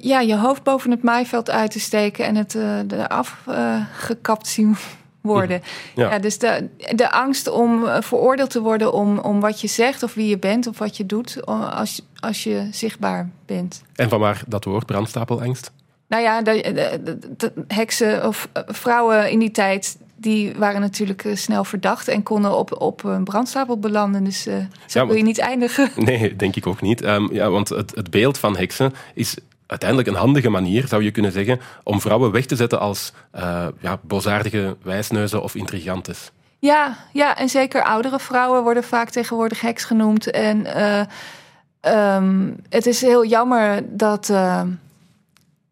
ja, 0.00 0.20
je 0.20 0.36
hoofd 0.36 0.62
boven 0.62 0.90
het 0.90 1.02
maaiveld 1.02 1.50
uit 1.50 1.70
te 1.70 1.80
steken 1.80 2.24
en 2.24 2.36
het 2.36 2.54
eraf 2.88 3.44
gekapt 3.92 4.46
zien 4.46 4.76
worden. 5.20 5.62
Ja. 5.94 6.10
ja. 6.10 6.18
dus 6.18 6.38
de, 6.38 6.68
de 6.94 7.10
angst 7.10 7.48
om 7.48 7.84
veroordeeld 8.02 8.50
te 8.50 8.60
worden 8.60 8.92
om, 8.92 9.18
om 9.18 9.40
wat 9.40 9.60
je 9.60 9.68
zegt 9.68 10.02
of 10.02 10.14
wie 10.14 10.28
je 10.28 10.38
bent 10.38 10.66
of 10.66 10.78
wat 10.78 10.96
je 10.96 11.06
doet 11.06 11.46
als, 11.46 12.02
als 12.20 12.44
je 12.44 12.68
zichtbaar 12.70 13.30
bent. 13.46 13.82
En 13.94 14.08
vanwaar 14.08 14.42
dat 14.46 14.64
woord 14.64 14.86
brandstapelangst? 14.86 15.72
Nou 16.08 16.22
ja, 16.22 16.42
de, 16.42 16.60
de, 17.02 17.18
de, 17.36 17.52
heksen 17.66 18.26
of 18.26 18.48
vrouwen 18.66 19.30
in 19.30 19.38
die 19.38 19.50
tijd 19.50 19.96
die 20.20 20.52
waren 20.56 20.80
natuurlijk 20.80 21.28
snel 21.34 21.64
verdacht 21.64 22.08
en 22.08 22.22
konden 22.22 22.56
op, 22.56 22.80
op 22.80 23.04
een 23.04 23.24
brandstapel 23.24 23.78
belanden. 23.78 24.24
Dus 24.24 24.46
uh, 24.46 24.54
zo 24.86 25.00
ja, 25.00 25.06
wil 25.06 25.16
je 25.16 25.22
niet 25.22 25.38
eindigen. 25.38 25.90
Nee, 26.08 26.36
denk 26.36 26.56
ik 26.56 26.66
ook 26.66 26.80
niet. 26.80 27.04
Um, 27.04 27.32
ja, 27.32 27.50
want 27.50 27.68
het, 27.68 27.94
het 27.94 28.10
beeld 28.10 28.38
van 28.38 28.56
heksen 28.56 28.92
is 29.14 29.36
uiteindelijk 29.66 30.08
een 30.08 30.14
handige 30.14 30.48
manier, 30.48 30.86
zou 30.86 31.02
je 31.02 31.10
kunnen 31.10 31.32
zeggen, 31.32 31.60
om 31.82 32.00
vrouwen 32.00 32.30
weg 32.30 32.46
te 32.46 32.56
zetten 32.56 32.80
als 32.80 33.12
uh, 33.36 33.66
ja, 33.80 33.98
bozaardige 34.02 34.76
wijsneuzen 34.82 35.42
of 35.42 35.54
intrigantes. 35.54 36.30
Ja, 36.58 36.96
ja, 37.12 37.36
en 37.36 37.48
zeker 37.48 37.82
oudere 37.82 38.18
vrouwen 38.18 38.62
worden 38.62 38.84
vaak 38.84 39.10
tegenwoordig 39.10 39.60
heks 39.60 39.84
genoemd. 39.84 40.30
En 40.30 40.66
uh, 40.66 42.14
um, 42.16 42.56
het 42.68 42.86
is 42.86 43.00
heel 43.00 43.24
jammer 43.24 43.82
dat, 43.96 44.28
uh, 44.28 44.62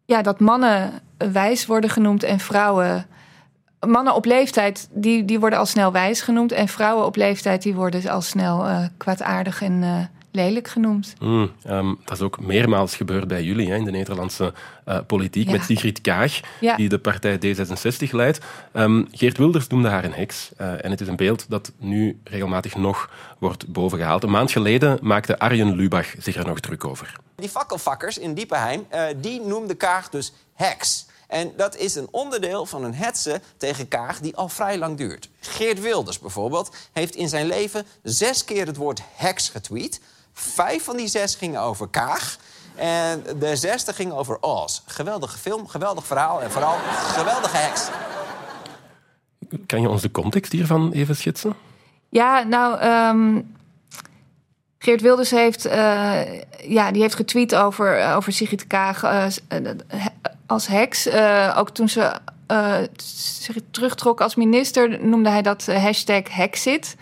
ja, 0.05 0.21
dat 0.21 0.39
mannen 0.39 0.91
wijs 1.17 1.65
worden 1.65 1.89
genoemd 1.89 2.23
en 2.23 2.39
vrouwen. 2.39 3.05
Mannen 3.79 4.15
op 4.15 4.25
leeftijd 4.25 4.87
die, 4.91 5.25
die 5.25 5.39
worden 5.39 5.59
al 5.59 5.65
snel 5.65 5.91
wijs 5.91 6.21
genoemd. 6.21 6.51
En 6.51 6.67
vrouwen 6.67 7.05
op 7.05 7.15
leeftijd 7.15 7.61
die 7.61 7.75
worden 7.75 8.09
al 8.09 8.21
snel 8.21 8.65
kwaadaardig 8.97 9.61
en 9.61 10.09
lelijk 10.37 10.67
genoemd. 10.67 11.13
Mm, 11.19 11.51
um, 11.69 11.99
dat 12.05 12.17
is 12.17 12.23
ook 12.23 12.39
meermaals 12.39 12.95
gebeurd 12.95 13.27
bij 13.27 13.43
jullie 13.43 13.69
hè, 13.69 13.75
in 13.75 13.85
de 13.85 13.91
Nederlandse 13.91 14.53
uh, 14.85 14.99
politiek 15.07 15.45
ja. 15.45 15.51
met 15.51 15.63
Sigrid 15.63 16.01
Kaag, 16.01 16.39
ja. 16.59 16.75
die 16.75 16.89
de 16.89 16.99
partij 16.99 17.37
D66 17.37 18.09
leidt. 18.11 18.39
Um, 18.73 19.07
Geert 19.11 19.37
Wilders 19.37 19.67
noemde 19.67 19.89
haar 19.89 20.03
een 20.03 20.13
heks. 20.13 20.51
Uh, 20.61 20.85
en 20.85 20.91
het 20.91 21.01
is 21.01 21.07
een 21.07 21.15
beeld 21.15 21.45
dat 21.49 21.71
nu 21.79 22.19
regelmatig 22.23 22.75
nog 22.75 23.09
wordt 23.39 23.67
bovengehaald. 23.67 24.23
Een 24.23 24.31
maand 24.31 24.51
geleden 24.51 24.99
maakte 25.01 25.39
Arjen 25.39 25.75
Lubach 25.75 26.07
zich 26.17 26.35
er 26.35 26.45
nog 26.45 26.59
druk 26.59 26.85
over. 26.85 27.15
Die 27.35 27.49
fakkelvakkers 27.49 28.17
in 28.17 28.33
Diepenheim, 28.33 28.85
uh, 28.93 29.01
die 29.21 29.41
noemde 29.41 29.75
Kaag 29.75 30.09
dus 30.09 30.33
heks. 30.53 31.05
En 31.27 31.53
dat 31.55 31.75
is 31.75 31.95
een 31.95 32.07
onderdeel 32.11 32.65
van 32.65 32.83
een 32.83 32.93
hetze 32.93 33.41
tegen 33.57 33.87
Kaag 33.87 34.19
die 34.19 34.35
al 34.35 34.49
vrij 34.49 34.77
lang 34.77 34.97
duurt. 34.97 35.29
Geert 35.39 35.81
Wilders 35.81 36.19
bijvoorbeeld 36.19 36.75
heeft 36.91 37.15
in 37.15 37.29
zijn 37.29 37.47
leven 37.47 37.85
zes 38.03 38.43
keer 38.43 38.65
het 38.65 38.77
woord 38.77 39.01
heks 39.15 39.49
getweet. 39.49 40.01
Vijf 40.33 40.83
van 40.83 40.97
die 40.97 41.07
zes 41.07 41.35
gingen 41.35 41.61
over 41.61 41.87
Kaag. 41.87 42.37
En 42.75 43.23
de 43.39 43.55
zesde 43.55 43.93
ging 43.93 44.11
over 44.11 44.37
Oz. 44.41 44.81
Geweldige 44.85 45.37
film, 45.37 45.67
geweldig 45.67 46.05
verhaal 46.05 46.41
en 46.41 46.51
vooral 46.51 46.77
geweldige 46.93 47.57
heks. 47.57 47.87
Kan 49.65 49.81
je 49.81 49.89
ons 49.89 50.01
de 50.01 50.11
context 50.11 50.51
hiervan 50.51 50.91
even 50.91 51.15
schetsen? 51.15 51.55
Ja, 52.09 52.43
nou, 52.43 52.83
um, 52.83 53.56
Geert 54.79 55.01
Wilders 55.01 55.31
heeft, 55.31 55.67
uh, 55.67 56.19
ja, 56.67 56.91
die 56.91 57.01
heeft 57.01 57.15
getweet 57.15 57.55
over, 57.55 57.99
uh, 57.99 58.15
over 58.15 58.33
Sigrid 58.33 58.67
Kaag 58.67 59.03
uh, 59.03 59.25
als 60.45 60.67
heks. 60.67 61.09
ook 61.55 61.69
toen 61.69 61.89
ze 61.89 62.11
zich 62.97 63.55
terugtrok 63.71 64.21
als 64.21 64.35
minister, 64.35 65.05
noemde 65.05 65.29
hij 65.29 65.41
dat 65.41 65.65
hashtag 65.65 66.35
Hexit. 66.35 66.95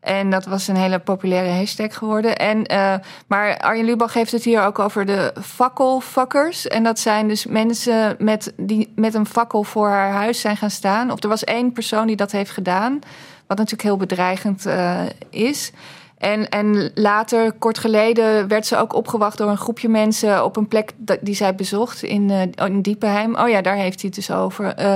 En 0.00 0.30
dat 0.30 0.46
was 0.46 0.68
een 0.68 0.76
hele 0.76 0.98
populaire 0.98 1.48
hashtag 1.48 1.94
geworden. 1.94 2.36
En, 2.36 2.66
maar 3.26 3.58
Arjen 3.58 3.84
Lubach 3.84 4.14
heeft 4.14 4.32
het 4.32 4.44
hier 4.44 4.64
ook 4.64 4.78
over 4.78 5.06
de 5.06 5.32
fakkelfuckers. 5.42 6.68
En 6.68 6.82
dat 6.82 6.98
zijn 6.98 7.28
dus 7.28 7.46
mensen 7.46 8.16
met, 8.18 8.52
die 8.56 8.92
met 8.94 9.14
een 9.14 9.26
fakkel 9.26 9.62
voor 9.62 9.88
haar 9.88 10.12
huis 10.12 10.40
zijn 10.40 10.56
gaan 10.56 10.70
staan. 10.70 11.10
Of 11.10 11.22
er 11.22 11.28
was 11.28 11.44
één 11.44 11.72
persoon 11.72 12.06
die 12.06 12.16
dat 12.16 12.32
heeft 12.32 12.50
gedaan. 12.50 12.98
Wat 13.46 13.58
natuurlijk 13.58 13.82
heel 13.82 13.96
bedreigend 13.96 14.66
is. 15.30 15.72
En, 16.22 16.48
en 16.48 16.90
later, 16.94 17.52
kort 17.52 17.78
geleden, 17.78 18.48
werd 18.48 18.66
ze 18.66 18.76
ook 18.76 18.94
opgewacht 18.94 19.38
door 19.38 19.50
een 19.50 19.56
groepje 19.56 19.88
mensen 19.88 20.44
op 20.44 20.56
een 20.56 20.68
plek 20.68 20.92
die 21.20 21.34
zij 21.34 21.54
bezocht 21.54 22.02
in, 22.02 22.28
uh, 22.28 22.66
in 22.66 22.82
Diepenheim. 22.82 23.36
Oh 23.36 23.48
ja, 23.48 23.60
daar 23.60 23.76
heeft 23.76 24.00
hij 24.00 24.10
het 24.14 24.26
dus 24.26 24.30
over. 24.36 24.80
Uh, 24.80 24.94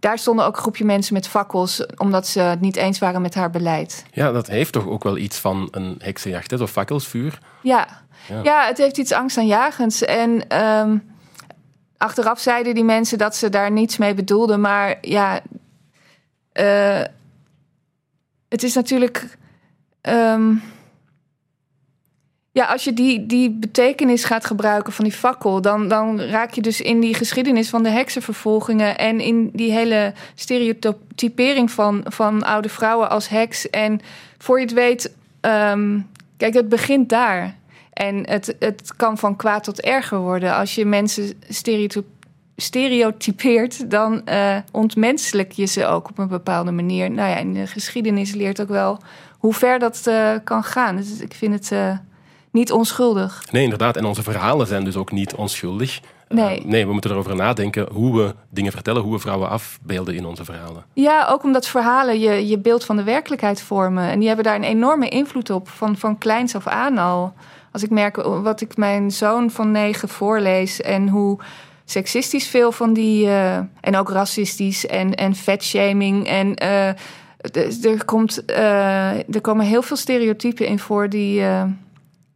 daar 0.00 0.18
stonden 0.18 0.44
ook 0.44 0.56
een 0.56 0.62
groepje 0.62 0.84
mensen 0.84 1.14
met 1.14 1.28
fakkels, 1.28 1.86
omdat 1.96 2.26
ze 2.26 2.40
het 2.40 2.60
niet 2.60 2.76
eens 2.76 2.98
waren 2.98 3.22
met 3.22 3.34
haar 3.34 3.50
beleid. 3.50 4.04
Ja, 4.10 4.32
dat 4.32 4.46
heeft 4.46 4.72
toch 4.72 4.86
ook 4.86 5.02
wel 5.02 5.16
iets 5.16 5.38
van 5.38 5.68
een 5.70 5.94
heksenjacht, 5.98 6.50
hè? 6.50 6.62
of 6.62 6.70
fakkelsvuur? 6.70 7.38
Ja. 7.62 7.88
ja. 8.28 8.40
Ja. 8.42 8.66
het 8.66 8.78
heeft 8.78 8.98
iets 8.98 9.12
angstaanjagends. 9.12 10.04
En 10.04 10.60
um, 10.62 11.14
achteraf 11.96 12.40
zeiden 12.40 12.74
die 12.74 12.84
mensen 12.84 13.18
dat 13.18 13.36
ze 13.36 13.48
daar 13.48 13.70
niets 13.70 13.96
mee 13.96 14.14
bedoelden. 14.14 14.60
Maar 14.60 14.98
ja, 15.00 15.40
uh, 16.52 17.02
het 18.48 18.62
is 18.62 18.74
natuurlijk. 18.74 19.36
Um, 20.08 20.62
ja, 22.56 22.64
als 22.64 22.84
je 22.84 22.92
die, 22.92 23.26
die 23.26 23.50
betekenis 23.50 24.24
gaat 24.24 24.44
gebruiken 24.44 24.92
van 24.92 25.04
die 25.04 25.14
fakkel, 25.14 25.60
dan, 25.60 25.88
dan 25.88 26.20
raak 26.20 26.52
je 26.52 26.60
dus 26.60 26.80
in 26.80 27.00
die 27.00 27.14
geschiedenis 27.14 27.68
van 27.68 27.82
de 27.82 27.88
heksenvervolgingen 27.88 28.98
en 28.98 29.20
in 29.20 29.50
die 29.52 29.72
hele 29.72 30.12
stereotypering 30.34 31.70
van, 31.70 32.04
van 32.04 32.42
oude 32.42 32.68
vrouwen 32.68 33.10
als 33.10 33.28
heks. 33.28 33.70
En 33.70 34.00
voor 34.38 34.58
je 34.58 34.64
het 34.64 34.74
weet, 34.74 35.12
um, 35.40 36.06
kijk, 36.36 36.54
het 36.54 36.68
begint 36.68 37.08
daar. 37.08 37.56
En 37.92 38.28
het, 38.28 38.56
het 38.58 38.96
kan 38.96 39.18
van 39.18 39.36
kwaad 39.36 39.64
tot 39.64 39.80
erger 39.80 40.18
worden. 40.18 40.54
Als 40.54 40.74
je 40.74 40.84
mensen 40.84 41.32
stereotypeert, 42.56 43.90
dan 43.90 44.22
uh, 44.28 44.56
ontmenselijk 44.72 45.52
je 45.52 45.66
ze 45.66 45.86
ook 45.86 46.08
op 46.08 46.18
een 46.18 46.28
bepaalde 46.28 46.72
manier. 46.72 47.10
Nou 47.10 47.30
ja, 47.30 47.36
in 47.36 47.52
de 47.52 47.66
geschiedenis 47.66 48.34
leert 48.34 48.60
ook 48.60 48.68
wel 48.68 48.98
hoe 49.46 49.54
ver 49.54 49.78
dat 49.78 50.02
uh, 50.08 50.30
kan 50.44 50.64
gaan. 50.64 50.96
Dus 50.96 51.20
ik 51.20 51.34
vind 51.34 51.54
het. 51.54 51.70
Uh, 51.70 51.92
niet 52.56 52.72
onschuldig. 52.72 53.44
Nee, 53.50 53.62
inderdaad. 53.62 53.96
En 53.96 54.04
onze 54.04 54.22
verhalen 54.22 54.66
zijn 54.66 54.84
dus 54.84 54.96
ook 54.96 55.12
niet 55.12 55.34
onschuldig. 55.34 56.00
Nee. 56.28 56.58
Uh, 56.58 56.64
nee, 56.64 56.86
we 56.86 56.92
moeten 56.92 57.10
erover 57.10 57.36
nadenken 57.36 57.88
hoe 57.92 58.16
we 58.16 58.34
dingen 58.50 58.72
vertellen, 58.72 59.02
hoe 59.02 59.12
we 59.12 59.18
vrouwen 59.18 59.48
afbeelden 59.48 60.14
in 60.14 60.26
onze 60.26 60.44
verhalen. 60.44 60.84
Ja, 60.92 61.26
ook 61.30 61.42
omdat 61.42 61.66
verhalen 61.66 62.20
je, 62.20 62.46
je 62.46 62.58
beeld 62.58 62.84
van 62.84 62.96
de 62.96 63.02
werkelijkheid 63.02 63.62
vormen. 63.62 64.08
En 64.08 64.18
die 64.18 64.26
hebben 64.26 64.44
daar 64.44 64.54
een 64.54 64.62
enorme 64.62 65.08
invloed 65.08 65.50
op, 65.50 65.68
van, 65.68 65.96
van 65.96 66.18
kleins 66.18 66.54
af 66.54 66.66
aan 66.66 66.98
al. 66.98 67.32
Als 67.72 67.82
ik 67.82 67.90
merk 67.90 68.16
wat 68.22 68.60
ik 68.60 68.76
mijn 68.76 69.10
zoon 69.10 69.50
van 69.50 69.70
negen 69.70 70.08
voorlees 70.08 70.80
en 70.80 71.08
hoe 71.08 71.38
seksistisch 71.84 72.48
veel 72.48 72.72
van 72.72 72.92
die. 72.92 73.26
Uh, 73.26 73.56
en 73.80 73.96
ook 73.96 74.10
racistisch 74.10 74.86
en, 74.86 75.14
en 75.14 75.34
vetshaming. 75.34 76.26
En 76.26 76.62
uh, 76.62 76.90
er, 77.82 78.04
komt, 78.04 78.50
er 78.50 79.40
komen 79.40 79.66
heel 79.66 79.82
veel 79.82 79.96
stereotypen 79.96 80.66
in 80.66 80.78
voor 80.78 81.08
die 81.08 81.42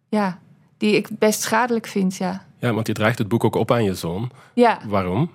ja, 0.08 0.38
die 0.78 0.96
ik 0.96 1.08
best 1.10 1.42
schadelijk 1.42 1.86
vind, 1.86 2.16
ja. 2.16 2.44
Ja, 2.58 2.72
want 2.72 2.86
je 2.86 2.92
draagt 2.92 3.18
het 3.18 3.28
boek 3.28 3.44
ook 3.44 3.54
op 3.54 3.70
aan 3.70 3.84
je 3.84 3.94
zoon. 3.94 4.30
Ja. 4.54 4.78
Waarom? 4.86 5.30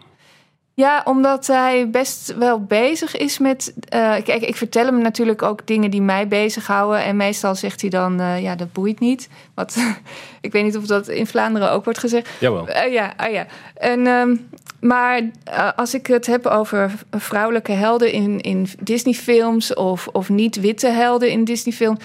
Ja, 0.73 1.01
omdat 1.05 1.47
hij 1.47 1.89
best 1.89 2.35
wel 2.35 2.63
bezig 2.63 3.15
is 3.15 3.37
met. 3.37 3.73
eh, 3.89 3.99
kijk, 4.23 4.41
ik 4.41 4.55
vertel 4.55 4.85
hem 4.85 5.01
natuurlijk 5.01 5.41
ook 5.41 5.67
dingen 5.67 5.91
die 5.91 6.01
mij 6.01 6.27
bezighouden. 6.27 7.03
En 7.03 7.15
meestal 7.15 7.55
zegt 7.55 7.81
hij 7.81 7.89
dan: 7.89 8.19
eh, 8.19 8.41
ja, 8.41 8.55
dat 8.55 8.73
boeit 8.73 8.99
niet. 8.99 9.29
Wat, 9.53 9.77
ik 10.41 10.51
weet 10.51 10.63
niet 10.63 10.77
of 10.77 10.85
dat 10.85 11.07
in 11.07 11.27
Vlaanderen 11.27 11.71
ook 11.71 11.83
wordt 11.83 11.99
gezegd. 11.99 12.29
Jawel. 12.39 12.67
Eh, 12.67 12.93
ja, 12.93 13.13
ah, 13.17 13.31
ja. 13.31 13.45
En, 13.73 14.07
ehm, 14.07 14.35
maar 14.79 15.21
eh, 15.43 15.69
als 15.75 15.93
ik 15.93 16.07
het 16.07 16.25
heb 16.25 16.45
over 16.45 16.91
vrouwelijke 17.11 17.71
helden 17.71 18.11
in, 18.11 18.41
in 18.41 18.67
Disney-films 18.79 19.73
of, 19.73 20.07
of 20.07 20.29
niet-witte 20.29 20.87
helden 20.87 21.29
in 21.29 21.43
Disney-films, 21.43 21.99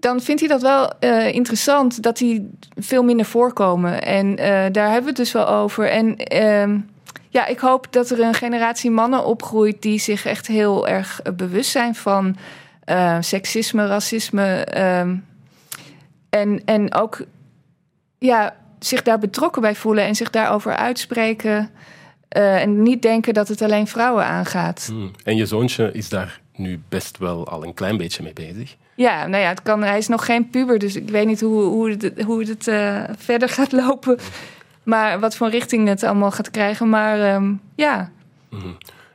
dan 0.00 0.20
vindt 0.20 0.40
hij 0.40 0.50
dat 0.50 0.62
wel 0.62 0.98
eh, 0.98 1.34
interessant 1.34 2.02
dat 2.02 2.16
die 2.16 2.50
veel 2.76 3.02
minder 3.02 3.26
voorkomen. 3.26 4.02
En 4.02 4.36
eh, 4.36 4.46
daar 4.72 4.86
hebben 4.86 5.02
we 5.02 5.08
het 5.08 5.16
dus 5.16 5.32
wel 5.32 5.48
over. 5.48 5.90
En 5.90 6.16
ehm, 6.16 6.78
ja, 7.28 7.46
ik 7.46 7.58
hoop 7.58 7.86
dat 7.90 8.10
er 8.10 8.20
een 8.20 8.34
generatie 8.34 8.90
mannen 8.90 9.24
opgroeit 9.24 9.82
die 9.82 9.98
zich 9.98 10.26
echt 10.26 10.46
heel 10.46 10.88
erg 10.88 11.20
bewust 11.36 11.70
zijn 11.70 11.94
van 11.94 12.36
seksisme, 13.20 13.86
racisme. 13.86 14.64
ehm, 14.64 15.16
en, 16.30 16.62
en 16.64 16.94
ook 16.94 17.20
ja, 18.18 18.56
zich 18.78 19.02
daar 19.02 19.18
betrokken 19.18 19.62
bij 19.62 19.74
voelen 19.74 20.04
en 20.04 20.14
zich 20.14 20.30
daarover 20.30 20.76
uitspreken. 20.76 21.70
Eh, 22.34 22.62
en 22.62 22.82
niet 22.82 23.02
denken 23.02 23.34
dat 23.34 23.48
het 23.48 23.62
alleen 23.62 23.86
vrouwen 23.86 24.24
aangaat. 24.24 24.86
Hmm. 24.90 25.10
En 25.24 25.36
je 25.36 25.46
zoontje 25.46 25.92
is 25.92 26.08
daar 26.08 26.40
nu 26.56 26.82
best 26.88 27.18
wel 27.18 27.48
al 27.48 27.64
een 27.64 27.74
klein 27.74 27.96
beetje 27.96 28.22
mee 28.22 28.32
bezig. 28.32 28.76
Ja, 28.96 29.26
nou 29.26 29.42
ja, 29.42 29.48
het 29.48 29.62
kan, 29.62 29.82
hij 29.82 29.98
is 29.98 30.08
nog 30.08 30.24
geen 30.24 30.50
puber, 30.50 30.78
dus 30.78 30.96
ik 30.96 31.08
weet 31.08 31.26
niet 31.26 31.40
hoe, 31.40 31.62
hoe 31.62 31.90
het, 31.90 32.22
hoe 32.22 32.44
het 32.44 32.68
eh, 32.68 33.02
verder 33.16 33.48
gaat 33.48 33.72
lopen. 33.72 34.18
Maar 34.82 35.20
wat 35.20 35.36
voor 35.36 35.50
richting 35.50 35.88
het 35.88 36.02
allemaal 36.02 36.30
gaat 36.30 36.50
krijgen. 36.50 36.88
Maar 36.88 37.20
ehm, 37.20 37.52
ja, 37.74 38.12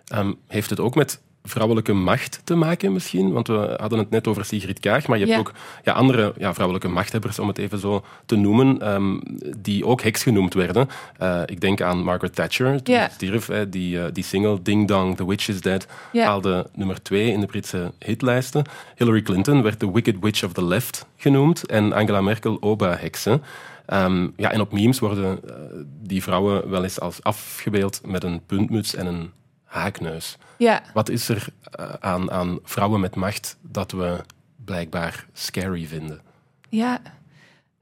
Ehm, 0.08 0.34
heeft 0.48 0.70
het 0.70 0.80
ook 0.80 0.96
met 0.96 1.22
vrouwelijke 1.44 1.94
macht 1.94 2.42
te 2.44 2.56
maken 2.56 2.94
misschien? 2.94 3.32
Want 3.32 3.48
we 3.48 3.76
hadden 3.80 4.00
het 4.00 4.10
net 4.10 4.28
over 4.28 4.46
Sigrid 4.46 4.80
Kaag, 4.80 5.08
maar 5.08 5.18
je 5.18 5.24
hebt 5.26 5.36
Ja. 5.36 5.40
ook 5.42 5.52
ja, 5.84 5.92
andere 5.94 6.34
ja, 6.38 6.54
vrouwelijke 6.54 6.88
machthebbers, 6.90 7.40
om 7.40 7.48
het 7.48 7.58
even 7.58 7.80
zo 7.80 8.04
te 8.26 8.36
noemen, 8.36 8.82
ehm, 8.82 9.18
die 9.58 9.86
ook 9.86 10.02
heks 10.02 10.24
genoemd 10.24 10.54
werden. 10.54 10.88
Eh, 11.18 11.42
ik 11.46 11.62
denk 11.62 11.82
aan 11.82 12.04
Margaret 12.04 12.36
Thatcher, 12.36 12.84
die 12.84 12.94
Ja. 12.96 13.10
stierf. 13.10 13.48
hè, 13.48 13.70
die, 13.70 14.00
eh, 14.04 14.14
die 14.14 14.24
single 14.24 14.62
Ding 14.62 14.88
Dong, 14.88 15.16
The 15.18 15.28
Witch 15.28 15.48
is 15.50 15.62
Dead, 15.62 15.88
haalde 16.14 16.70
nummer 16.76 17.02
twee 17.02 17.32
in 17.32 17.40
de 17.40 17.46
Britse 17.46 17.92
hitlijsten. 18.00 18.64
Hillary 18.96 19.22
Clinton 19.22 19.62
werd 19.62 19.80
de 19.80 19.92
Wicked 19.92 20.16
Witch 20.20 20.44
of 20.44 20.54
the 20.54 20.64
Left 20.66 21.06
genoemd 21.18 21.66
en 21.66 21.94
Angela 21.94 22.22
Merkel 22.22 22.58
Oba-heksen. 22.62 23.44
Ehm, 23.86 24.28
ja, 24.36 24.52
en 24.52 24.62
op 24.62 24.72
memes 24.74 25.00
worden 25.00 25.40
eh, 25.50 25.54
die 26.02 26.24
vrouwen 26.24 26.70
wel 26.70 26.84
eens 26.84 27.00
als 27.00 27.24
afgebeeld 27.24 28.02
met 28.06 28.24
een 28.24 28.42
puntmuts 28.46 28.96
en 28.96 29.06
een 29.06 29.32
haakneus. 29.70 30.38
ja, 30.58 30.82
Wat 30.94 31.10
is 31.10 31.30
er 31.30 31.48
eh, 31.72 31.94
aan, 32.00 32.32
aan 32.32 32.60
vrouwen 32.64 33.00
met 33.00 33.16
macht 33.16 33.58
dat 33.62 33.92
we 33.92 34.22
blijkbaar 34.66 35.26
scary 35.34 35.86
vinden? 35.86 36.22
ja. 36.70 37.00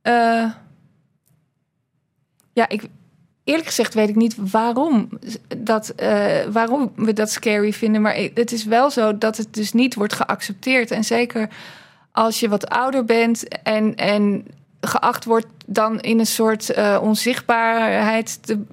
Eh, 0.01 0.51
ja, 2.53 2.69
ik, 2.69 2.83
eerlijk 3.43 3.67
gezegd 3.67 3.93
weet 3.93 4.09
ik 4.09 4.15
niet 4.15 4.35
waarom, 4.51 5.09
dat, 5.57 5.89
eh, 5.89 6.43
waarom 6.51 6.91
we 6.95 7.13
dat 7.13 7.31
scary 7.31 7.73
vinden. 7.73 8.01
Maar 8.01 8.15
het 8.33 8.51
is 8.51 8.63
wel 8.65 8.89
zo 8.91 9.17
dat 9.17 9.37
het 9.37 9.53
dus 9.53 9.73
niet 9.73 9.95
wordt 9.95 10.13
geaccepteerd. 10.13 10.91
En 10.91 11.03
zeker 11.03 11.49
als 12.11 12.39
je 12.39 12.49
wat 12.49 12.69
ouder 12.69 13.05
bent 13.05 13.47
en, 13.63 13.95
en 13.95 14.45
geacht 14.81 15.25
wordt 15.25 15.47
dan 15.65 15.99
in 15.99 16.19
een 16.19 16.25
soort 16.25 16.73
onzichtbaarheid 17.01 18.43
te, 18.43 18.63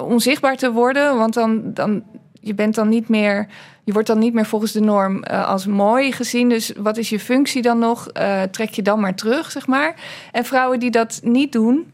onzichtbaar 0.00 0.56
te 0.56 0.72
worden. 0.72 1.16
Want 1.16 1.34
dan, 1.34 1.74
dan 1.74 2.02
je 2.48 2.54
bent 2.54 2.74
dan 2.74 2.88
niet 2.88 3.08
meer. 3.08 3.46
Je 3.84 3.92
wordt 3.92 4.08
dan 4.08 4.18
niet 4.18 4.34
meer 4.34 4.46
volgens 4.46 4.72
de 4.72 4.80
norm 4.80 5.22
eh, 5.22 5.48
als 5.48 5.66
mooi 5.66 6.12
gezien. 6.12 6.48
Dus 6.48 6.72
wat 6.76 6.96
is 6.96 7.08
je 7.08 7.20
functie 7.20 7.62
dan 7.62 7.78
nog? 7.78 8.08
Eh, 8.08 8.42
trek 8.42 8.70
je 8.70 8.82
dan 8.82 9.00
maar 9.00 9.14
terug, 9.14 9.50
zeg 9.50 9.66
maar. 9.66 9.94
En 10.32 10.44
vrouwen 10.44 10.80
die 10.80 10.90
dat 10.90 11.20
niet 11.22 11.52
doen. 11.52 11.92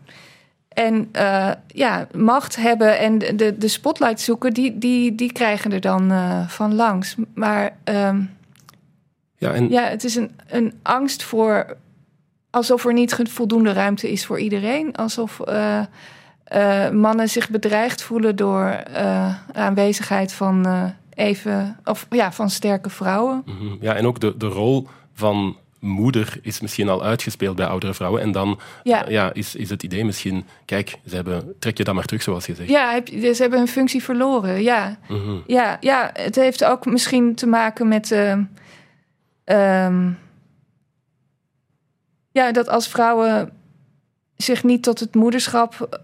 En 0.69 1.09
eh, 1.13 1.51
ja, 1.67 2.07
macht 2.15 2.57
hebben 2.57 2.99
en 2.99 3.19
de, 3.19 3.55
de, 3.59 3.69
spotlight 3.69 4.21
zoeken, 4.21 4.53
die, 4.53 4.79
die, 4.79 5.15
die 5.15 5.33
krijgen 5.33 5.73
er 5.73 5.81
dan 5.81 6.13
van 6.49 6.75
langs. 6.75 7.15
Maar 7.35 7.77
ehm, 7.85 8.23
Ja, 9.37 9.53
en 9.53 9.69
ja, 9.69 9.83
het 9.83 10.05
is 10.05 10.15
een, 10.15 10.31
een 10.47 10.73
angst 10.83 11.23
voor. 11.23 11.77
alsof 12.51 12.85
er 12.85 12.93
niet 12.93 13.17
voldoende 13.23 13.73
ruimte 13.73 14.11
is 14.11 14.27
voor 14.27 14.39
iedereen. 14.39 14.97
Alsof 14.97 15.41
eh, 16.55 16.91
mannen 16.91 17.29
zich 17.29 17.51
bedreigd 17.51 18.03
voelen 18.03 18.37
door 18.37 18.65
eh, 18.67 19.35
aanwezigheid 19.53 20.33
van 20.33 20.67
eh, 20.67 20.85
even. 21.15 21.77
of 21.85 22.07
ja, 22.11 22.33
van 22.33 22.51
sterke 22.51 22.91
vrouwen. 22.91 23.43
Mhm. 23.45 23.75
Ja, 23.81 23.95
en 23.95 24.07
ook 24.07 24.21
de, 24.21 24.37
de 24.37 24.47
rol 24.47 24.89
van 25.15 25.57
moeder 25.79 26.39
is 26.43 26.61
misschien 26.61 26.89
al 26.89 27.05
uitgespeeld 27.05 27.57
bij 27.57 27.67
oudere 27.67 27.95
vrouwen. 27.95 28.23
En 28.23 28.33
dan 28.33 28.61
Ja. 28.83 29.05
ja, 29.09 29.33
is, 29.33 29.55
is 29.55 29.71
het 29.71 29.83
idee 29.83 30.05
misschien, 30.05 30.45
kijk, 30.65 30.99
ze 31.07 31.15
hebben, 31.15 31.55
trek 31.59 31.79
je 31.79 31.85
dat 31.85 31.95
maar 31.95 32.05
terug, 32.05 32.23
zoals 32.23 32.47
je 32.47 32.55
zegt. 32.55 32.69
Ja, 32.69 32.93
heb, 32.93 33.09
ze 33.09 33.37
hebben 33.39 33.59
hun 33.59 33.69
functie 33.69 34.03
verloren. 34.03 34.63
Ja. 34.63 34.99
Mhm. 35.09 35.37
Ja, 35.47 35.77
ja, 35.81 36.11
het 36.13 36.35
heeft 36.35 36.65
ook 36.65 36.87
misschien 36.87 37.35
te 37.35 37.47
maken 37.47 37.89
met. 37.89 38.11
ehm, 39.45 40.11
ja, 42.33 42.53
dat 42.53 42.69
als 42.69 42.89
vrouwen 42.89 43.53
zich 44.37 44.65
niet 44.65 44.83
tot 44.83 45.01
het 45.01 45.15
moederschap. 45.15 46.03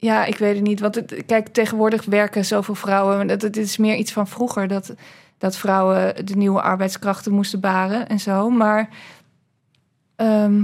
Ja, 0.00 0.24
ik 0.24 0.38
weet 0.38 0.54
het 0.54 0.64
niet. 0.64 0.80
Want 0.80 0.94
het, 0.94 1.22
kijk, 1.26 1.48
tegenwoordig 1.48 2.04
werken 2.04 2.44
zoveel 2.44 2.74
vrouwen. 2.74 3.26
Dat, 3.26 3.42
het 3.42 3.56
is 3.56 3.76
meer 3.76 3.94
iets 3.96 4.12
van 4.12 4.26
vroeger. 4.28 4.68
Dat, 4.68 4.94
dat 5.38 5.56
vrouwen 5.56 6.26
de 6.26 6.36
nieuwe 6.36 6.62
arbeidskrachten 6.62 7.32
moesten 7.32 7.60
baren 7.60 8.08
en 8.08 8.18
zo. 8.20 8.50
Maar. 8.50 8.88
ehm, 10.16 10.62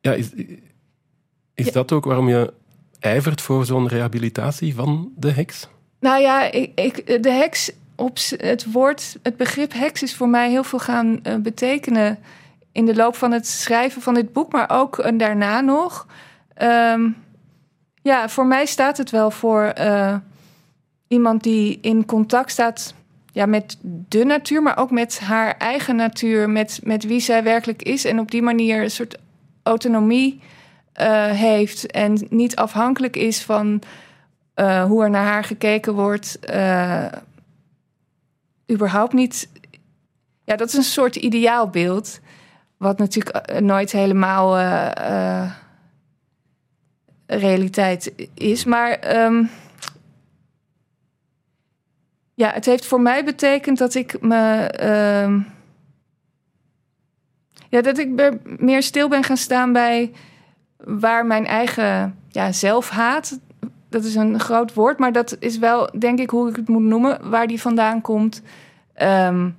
Ja, 0.00 0.12
is, 0.12 0.30
is 1.54 1.66
Ja. 1.66 1.72
dat 1.72 1.92
ook 1.92 2.04
waarom 2.04 2.28
je 2.28 2.52
ijvert 3.00 3.40
voor 3.40 3.64
zo'n 3.64 3.88
rehabilitatie 3.88 4.74
van 4.74 5.12
de 5.16 5.30
heks? 5.30 5.68
Nou 6.00 6.20
ja, 6.20 6.42
ik, 6.52 6.70
ik, 6.74 7.22
de 7.22 7.30
heks, 7.30 7.72
op 7.94 8.18
het 8.36 8.72
woord, 8.72 9.16
het 9.22 9.36
begrip 9.36 9.72
heks 9.72 10.02
is 10.02 10.14
voor 10.16 10.28
mij 10.28 10.50
heel 10.50 10.64
veel 10.64 10.78
gaan 10.78 11.22
eh, 11.22 11.36
betekenen 11.36 12.18
in 12.72 12.84
de 12.86 12.94
loop 12.94 13.16
van 13.16 13.32
het 13.32 13.46
schrijven 13.46 14.02
van 14.02 14.14
dit 14.14 14.32
boek, 14.32 14.52
maar 14.52 14.70
ook 14.70 14.98
eh, 14.98 15.18
daarna 15.18 15.60
nog. 15.60 16.06
Ehm, 16.54 17.08
ja, 18.02 18.28
voor 18.28 18.46
mij 18.46 18.66
staat 18.66 18.96
het 18.96 19.10
wel 19.10 19.30
voor 19.30 19.62
eh, 19.62 20.16
iemand 21.08 21.42
die 21.42 21.78
in 21.80 22.06
contact 22.06 22.50
staat 22.50 22.94
ja, 23.32 23.46
met 23.46 23.76
de 24.08 24.24
natuur, 24.24 24.62
maar 24.62 24.78
ook 24.78 24.90
met 24.90 25.20
haar 25.20 25.56
eigen 25.56 25.96
natuur, 25.96 26.50
met, 26.50 26.80
met 26.82 27.04
wie 27.04 27.20
zij 27.20 27.42
werkelijk 27.42 27.82
is. 27.82 28.04
En 28.04 28.18
op 28.18 28.30
die 28.30 28.42
manier 28.42 28.82
een 28.82 28.90
soort 28.90 29.18
autonomie 29.62 30.40
eh, 30.92 31.30
heeft 31.30 31.86
en 31.86 32.26
niet 32.30 32.56
afhankelijk 32.56 33.16
is 33.16 33.42
van 33.42 33.82
eh, 34.54 34.84
hoe 34.84 35.02
er 35.02 35.10
naar 35.10 35.26
haar 35.26 35.44
gekeken 35.44 35.94
wordt. 35.94 36.38
überhaupt 38.70 39.12
niet. 39.12 39.48
Ja, 40.44 40.56
dat 40.56 40.68
is 40.68 40.74
een 40.74 40.82
soort 40.82 41.16
ideaalbeeld. 41.16 42.20
Wat 42.76 42.98
natuurlijk 42.98 43.60
nooit 43.60 43.92
helemaal 43.92 44.56
realiteit 47.36 48.28
is. 48.34 48.64
Maar 48.64 48.90
ehm, 48.90 49.44
ja, 52.34 52.50
het 52.50 52.64
heeft 52.64 52.86
voor 52.86 53.00
mij 53.00 53.24
betekend 53.24 53.78
dat 53.78 53.94
ik 53.94 54.20
me. 54.20 54.66
ehm, 54.66 55.40
ja, 57.68 57.80
dat 57.80 57.98
ik 57.98 58.32
meer 58.58 58.82
stil 58.82 59.08
ben 59.08 59.22
gaan 59.22 59.36
staan 59.36 59.72
bij 59.72 60.12
waar 60.76 61.26
mijn 61.26 61.46
eigen 61.46 62.18
ja, 62.28 62.52
zelfhaat 62.52 63.38
dat 63.92 64.04
is 64.04 64.14
een 64.14 64.40
groot 64.40 64.74
woord, 64.74 64.98
maar 64.98 65.12
dat 65.12 65.36
is 65.38 65.58
wel, 65.58 65.90
denk 65.98 66.18
ik, 66.18 66.30
hoe 66.30 66.48
ik 66.48 66.56
het 66.56 66.68
moet 66.68 66.82
noemen, 66.82 67.30
waar 67.30 67.46
die 67.46 67.60
vandaan 67.60 68.00
komt. 68.00 68.42
Ehm, 68.94 69.50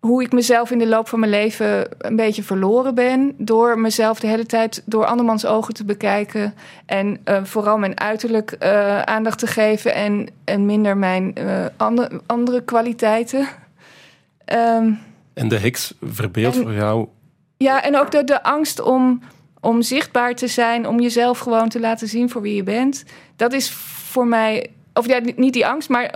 hoe 0.00 0.22
ik 0.22 0.32
mezelf 0.32 0.70
in 0.70 0.78
de 0.78 0.86
loop 0.86 1.08
van 1.08 1.18
mijn 1.18 1.32
leven 1.32 1.88
een 1.98 2.16
beetje 2.16 2.42
verloren 2.42 2.94
ben. 2.94 3.34
Door 3.38 3.78
mezelf 3.78 4.20
de 4.20 4.26
hele 4.26 4.46
tijd 4.46 4.82
door 4.84 5.04
andermans 5.04 5.46
ogen 5.46 5.74
te 5.74 5.84
bekijken. 5.84 6.54
En 6.86 7.18
eh, 7.24 7.44
vooral 7.44 7.78
mijn 7.78 8.00
uiterlijk 8.00 8.50
eh, 8.50 9.02
aandacht 9.02 9.38
te 9.38 9.46
geven 9.46 9.94
en, 9.94 10.28
en 10.44 10.66
minder 10.66 10.96
mijn 10.96 11.34
eh, 11.34 11.64
andere, 11.76 12.20
andere 12.26 12.64
kwaliteiten. 12.64 13.48
Ehm, 14.44 14.92
En 15.34 15.48
de 15.48 15.58
heks 15.58 15.94
verbeeldt 16.02 16.56
voor 16.56 16.72
jou... 16.72 17.08
ja, 17.56 17.82
en 17.82 17.96
ook 17.96 18.10
de, 18.10 18.24
de 18.24 18.42
angst 18.42 18.80
om, 18.80 19.22
om 19.60 19.82
zichtbaar 19.82 20.34
te 20.34 20.46
zijn, 20.46 20.88
om 20.88 21.00
jezelf 21.00 21.38
gewoon 21.38 21.68
te 21.68 21.80
laten 21.80 22.08
zien 22.08 22.30
voor 22.30 22.42
wie 22.42 22.54
je 22.54 22.62
bent. 22.62 23.04
Dat 23.36 23.52
is 23.52 23.70
voor 23.70 24.26
mij, 24.26 24.70
of 24.94 25.06
ja, 25.06 25.20
niet 25.36 25.52
die 25.52 25.66
angst, 25.66 25.88
maar 25.88 26.14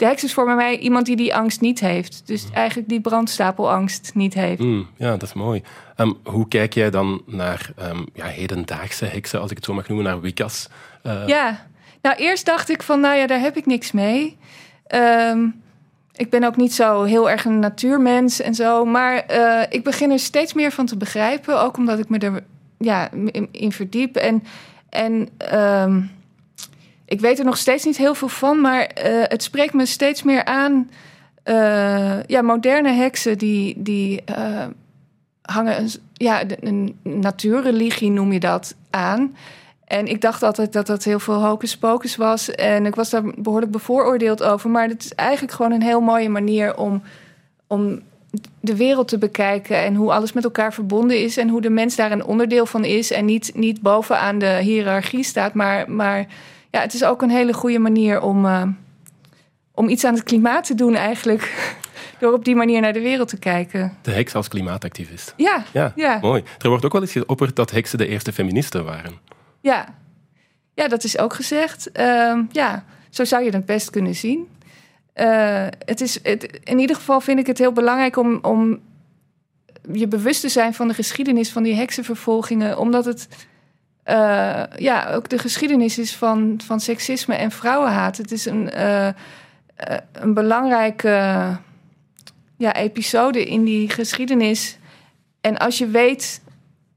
de 0.00 0.06
heks 0.06 0.24
is 0.24 0.32
voor 0.32 0.54
mij 0.54 0.78
iemand 0.78 1.06
die 1.06 1.16
die 1.16 1.34
angst 1.34 1.60
niet 1.60 1.80
heeft. 1.80 2.22
Dus 2.24 2.46
eigenlijk 2.52 2.88
die 2.88 3.00
brandstapelangst 3.00 4.10
niet 4.14 4.34
heeft. 4.34 4.60
Mm, 4.60 4.86
ja, 4.96 5.10
dat 5.10 5.22
is 5.22 5.32
mooi. 5.32 5.62
Ehm, 5.96 6.12
hoe 6.24 6.48
kijk 6.48 6.74
jij 6.74 6.90
dan 6.90 7.22
naar 7.26 7.70
ehm, 7.76 8.04
ja, 8.14 8.24
hedendaagse 8.24 9.04
heksen, 9.04 9.40
als 9.40 9.50
ik 9.50 9.56
het 9.56 9.64
zo 9.64 9.74
mag 9.74 9.88
noemen, 9.88 10.06
naar 10.06 10.20
Wicca's? 10.20 10.68
Uh, 11.06 11.26
ja, 11.26 11.66
nou 12.02 12.16
eerst 12.16 12.46
dacht 12.46 12.70
ik 12.70 12.82
van, 12.82 13.00
nou 13.00 13.16
ja, 13.16 13.26
daar 13.26 13.40
heb 13.40 13.56
ik 13.56 13.66
niks 13.66 13.92
mee. 13.92 14.36
Ehm, 14.86 15.46
ik 16.12 16.30
ben 16.30 16.44
ook 16.44 16.56
niet 16.56 16.74
zo 16.74 17.02
heel 17.02 17.30
erg 17.30 17.44
een 17.44 17.58
natuurmens 17.58 18.40
en 18.40 18.54
zo. 18.54 18.84
Maar 18.84 19.24
uh, 19.30 19.62
ik 19.68 19.84
begin 19.84 20.10
er 20.10 20.18
steeds 20.18 20.52
meer 20.52 20.70
van 20.70 20.86
te 20.86 20.96
begrijpen. 20.96 21.60
Ook 21.60 21.76
omdat 21.76 21.98
ik 21.98 22.08
me 22.08 22.18
er 22.18 22.44
ja, 22.78 23.10
in, 23.10 23.48
in 23.50 23.72
verdiep. 23.72 24.16
En, 24.16 24.44
en 24.88 25.28
um, 25.54 26.10
ik 27.10 27.20
weet 27.20 27.38
er 27.38 27.44
nog 27.44 27.56
steeds 27.56 27.84
niet 27.84 27.96
heel 27.96 28.14
veel 28.14 28.28
van. 28.28 28.60
Maar 28.60 28.80
uh, 28.80 29.22
het 29.22 29.42
spreekt 29.42 29.74
me 29.74 29.86
steeds 29.86 30.22
meer 30.22 30.44
aan. 30.44 30.90
Uh, 31.44 32.22
ja, 32.22 32.42
moderne 32.42 32.92
heksen 32.92 33.38
die, 33.38 33.74
die 33.82 34.22
hangen 35.42 35.78
een, 35.78 35.90
ja, 36.12 36.42
een 36.60 36.98
natuurreligie 37.02 38.10
noem 38.10 38.32
je 38.32 38.40
dat 38.40 38.74
aan. 38.90 39.34
En 39.90 40.06
ik 40.06 40.20
dacht 40.20 40.42
altijd 40.42 40.72
dat 40.72 40.86
dat 40.86 41.04
heel 41.04 41.18
veel 41.18 41.44
hocus 41.44 41.76
pocus 41.76 42.16
was. 42.16 42.50
En 42.50 42.86
ik 42.86 42.94
was 42.94 43.10
daar 43.10 43.22
behoorlijk 43.36 43.72
bevooroordeeld 43.72 44.42
over. 44.42 44.70
Maar 44.70 44.88
het 44.88 45.04
is 45.04 45.14
eigenlijk 45.14 45.52
gewoon 45.52 45.72
een 45.72 45.82
heel 45.82 46.00
mooie 46.00 46.28
manier 46.28 46.76
om, 46.76 47.02
om 47.66 48.00
de 48.60 48.76
wereld 48.76 49.08
te 49.08 49.18
bekijken. 49.18 49.76
En 49.76 49.94
hoe 49.94 50.12
alles 50.12 50.32
met 50.32 50.44
elkaar 50.44 50.72
verbonden 50.72 51.22
is. 51.22 51.36
En 51.36 51.48
hoe 51.48 51.60
de 51.60 51.70
mens 51.70 51.96
daar 51.96 52.12
een 52.12 52.24
onderdeel 52.24 52.66
van 52.66 52.84
is. 52.84 53.10
En 53.10 53.24
niet, 53.24 53.50
niet 53.54 53.80
bovenaan 53.80 54.38
de 54.38 54.58
hiërarchie 54.62 55.24
staat. 55.24 55.54
Maar, 55.54 55.90
maar 55.90 56.26
ja, 56.70 56.80
het 56.80 56.94
is 56.94 57.04
ook 57.04 57.22
een 57.22 57.30
hele 57.30 57.52
goede 57.52 57.78
manier 57.78 58.20
om, 58.20 58.44
uh, 58.44 58.62
om 59.74 59.88
iets 59.88 60.04
aan 60.04 60.14
het 60.14 60.22
klimaat 60.22 60.64
te 60.66 60.74
doen 60.74 60.94
eigenlijk. 60.94 61.74
Door 62.20 62.32
op 62.32 62.44
die 62.44 62.54
manier 62.54 62.80
naar 62.80 62.92
de 62.92 63.00
wereld 63.00 63.28
te 63.28 63.38
kijken. 63.38 63.96
De 64.02 64.10
heks 64.10 64.34
als 64.34 64.48
klimaatactivist. 64.48 65.34
Ja, 65.36 65.64
ja, 65.72 65.92
ja. 65.96 66.18
mooi. 66.20 66.42
Er 66.58 66.68
wordt 66.68 66.84
ook 66.84 66.92
wel 66.92 67.00
eens 67.00 67.12
geopperd 67.12 67.56
dat 67.56 67.70
heksen 67.70 67.98
de 67.98 68.06
eerste 68.06 68.32
feministen 68.32 68.84
waren. 68.84 69.12
Ja, 69.60 69.94
ja 70.74 70.88
dat 70.88 71.04
is 71.04 71.18
ook 71.18 71.34
gezegd. 71.34 71.90
Uh, 72.00 72.38
ja, 72.50 72.84
zo 73.10 73.24
zou 73.24 73.44
je 73.44 73.50
het 73.50 73.66
best 73.66 73.90
kunnen 73.90 74.14
zien. 74.14 74.48
Uh, 75.14 75.66
het 75.84 76.00
is, 76.00 76.18
het, 76.22 76.60
in 76.64 76.78
ieder 76.78 76.96
geval 76.96 77.20
vind 77.20 77.38
ik 77.38 77.46
het 77.46 77.58
heel 77.58 77.72
belangrijk 77.72 78.16
om, 78.16 78.38
om 78.42 78.80
je 79.92 80.08
bewust 80.08 80.40
te 80.40 80.48
zijn 80.48 80.74
van 80.74 80.88
de 80.88 80.94
geschiedenis 80.94 81.50
van 81.50 81.62
die 81.62 81.74
heksenvervolgingen, 81.74 82.78
omdat 82.78 83.04
het 83.04 83.28
uh, 84.06 84.62
ja, 84.76 85.12
ook 85.12 85.28
de 85.28 85.38
geschiedenis 85.38 85.98
is 85.98 86.16
van, 86.16 86.60
van 86.64 86.80
seksisme 86.80 87.34
en 87.34 87.50
vrouwenhaat. 87.50 88.16
Het 88.16 88.32
is 88.32 88.44
een, 88.44 88.70
uh, 88.76 89.08
een 90.12 90.34
belangrijke 90.34 91.08
ja, 92.56 92.74
episode 92.74 93.44
in 93.44 93.64
die 93.64 93.90
geschiedenis. 93.90 94.78
En 95.40 95.58
als 95.58 95.78
je 95.78 95.86
weet 95.86 96.42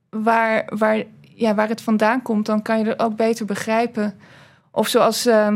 waar, 0.10 0.64
waar 0.66 1.04
ja, 1.22 1.56
waar 1.56 1.70
het 1.70 1.82
vandaan 1.82 2.22
komt, 2.22 2.46
dan 2.46 2.62
kan 2.62 2.80
je 2.80 2.86
het 2.86 3.00
ook 3.00 3.16
beter 3.16 3.46
begrijpen. 3.46 4.20
Of 4.72 4.88
zoals 4.88 5.28
uh, 5.28 5.54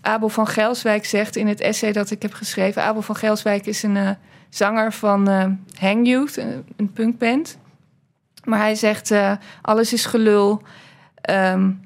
Abel 0.00 0.28
van 0.28 0.46
Gelswijk 0.46 1.04
zegt 1.04 1.36
in 1.36 1.46
het 1.46 1.60
essay 1.60 1.92
dat 1.92 2.10
ik 2.10 2.22
heb 2.22 2.32
geschreven. 2.32 2.82
Abel 2.82 3.02
van 3.02 3.16
Gelswijk 3.16 3.66
is 3.66 3.82
een 3.82 4.16
zanger 4.48 4.92
van 4.92 5.28
Hang 5.78 6.06
Youth, 6.06 6.36
een, 6.36 6.64
een 6.76 6.92
punkband. 6.92 7.58
Maar 8.44 8.58
hij 8.58 8.74
zegt, 8.74 9.10
uh, 9.10 9.32
alles 9.62 9.92
is 9.92 10.06
gelul. 10.06 10.62
Um, 11.30 11.80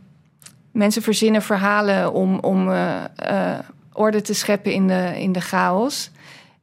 mensen 0.72 1.02
verzinnen 1.02 1.42
verhalen 1.42 2.12
om, 2.12 2.38
om 2.38 2.70
orde 3.92 4.20
te 4.20 4.34
scheppen 4.34 4.72
in 4.72 4.88
de, 4.88 5.12
in 5.16 5.32
de 5.32 5.40
chaos. 5.40 6.10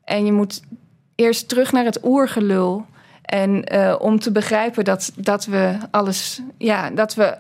En 0.04 0.26
je 0.26 0.32
moet 0.32 0.62
eerst 1.16 1.50
terug 1.50 1.72
naar 1.72 1.86
het 1.86 2.00
oergelul. 2.04 2.86
En 3.22 3.72
om 4.00 4.20
te 4.20 4.32
begrijpen 4.32 4.84
dat, 4.84 5.12
dat 5.16 5.46
we 5.46 5.78
alles, 5.92 6.42
ja, 6.58 6.90
dat 6.90 7.16
we 7.16 7.38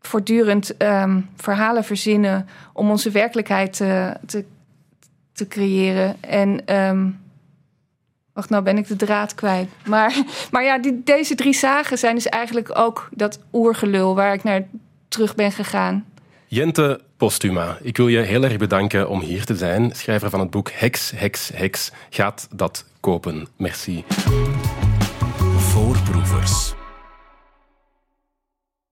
voortdurend 0.00 0.82
um, 0.82 1.28
verhalen 1.36 1.84
verzinnen 1.84 2.48
om 2.72 2.90
onze 2.90 3.10
werkelijkheid 3.10 3.76
te, 3.76 4.16
te, 4.26 4.44
te 5.32 5.48
creëren. 5.48 6.16
En 6.20 6.74
um, 6.76 7.20
Wacht, 8.38 8.50
nou 8.50 8.62
ben 8.62 8.78
ik 8.78 8.88
de 8.88 8.96
draad 8.96 9.34
kwijt. 9.34 9.68
Maar, 9.86 10.22
maar 10.50 10.64
ja, 10.64 10.78
die, 10.78 11.00
deze 11.04 11.34
drie 11.34 11.54
zagen 11.54 11.98
zijn 11.98 12.14
dus 12.14 12.26
eigenlijk 12.26 12.78
ook 12.78 13.08
dat 13.10 13.38
oergelul 13.52 14.14
waar 14.14 14.32
ik 14.32 14.42
naar 14.42 14.66
terug 15.08 15.34
ben 15.34 15.52
gegaan. 15.52 16.04
Jente 16.46 17.00
Postuma, 17.16 17.78
ik 17.82 17.96
wil 17.96 18.08
je 18.08 18.18
heel 18.18 18.44
erg 18.44 18.56
bedanken 18.56 19.08
om 19.08 19.20
hier 19.20 19.44
te 19.44 19.56
zijn. 19.56 19.90
Schrijver 19.94 20.30
van 20.30 20.40
het 20.40 20.50
boek 20.50 20.70
Hex, 20.70 21.12
Hex, 21.16 21.50
Hex 21.54 21.92
Gaat 22.10 22.48
dat 22.54 22.84
kopen? 23.00 23.48
Merci. 23.56 24.04
Voorproevers. 25.56 26.77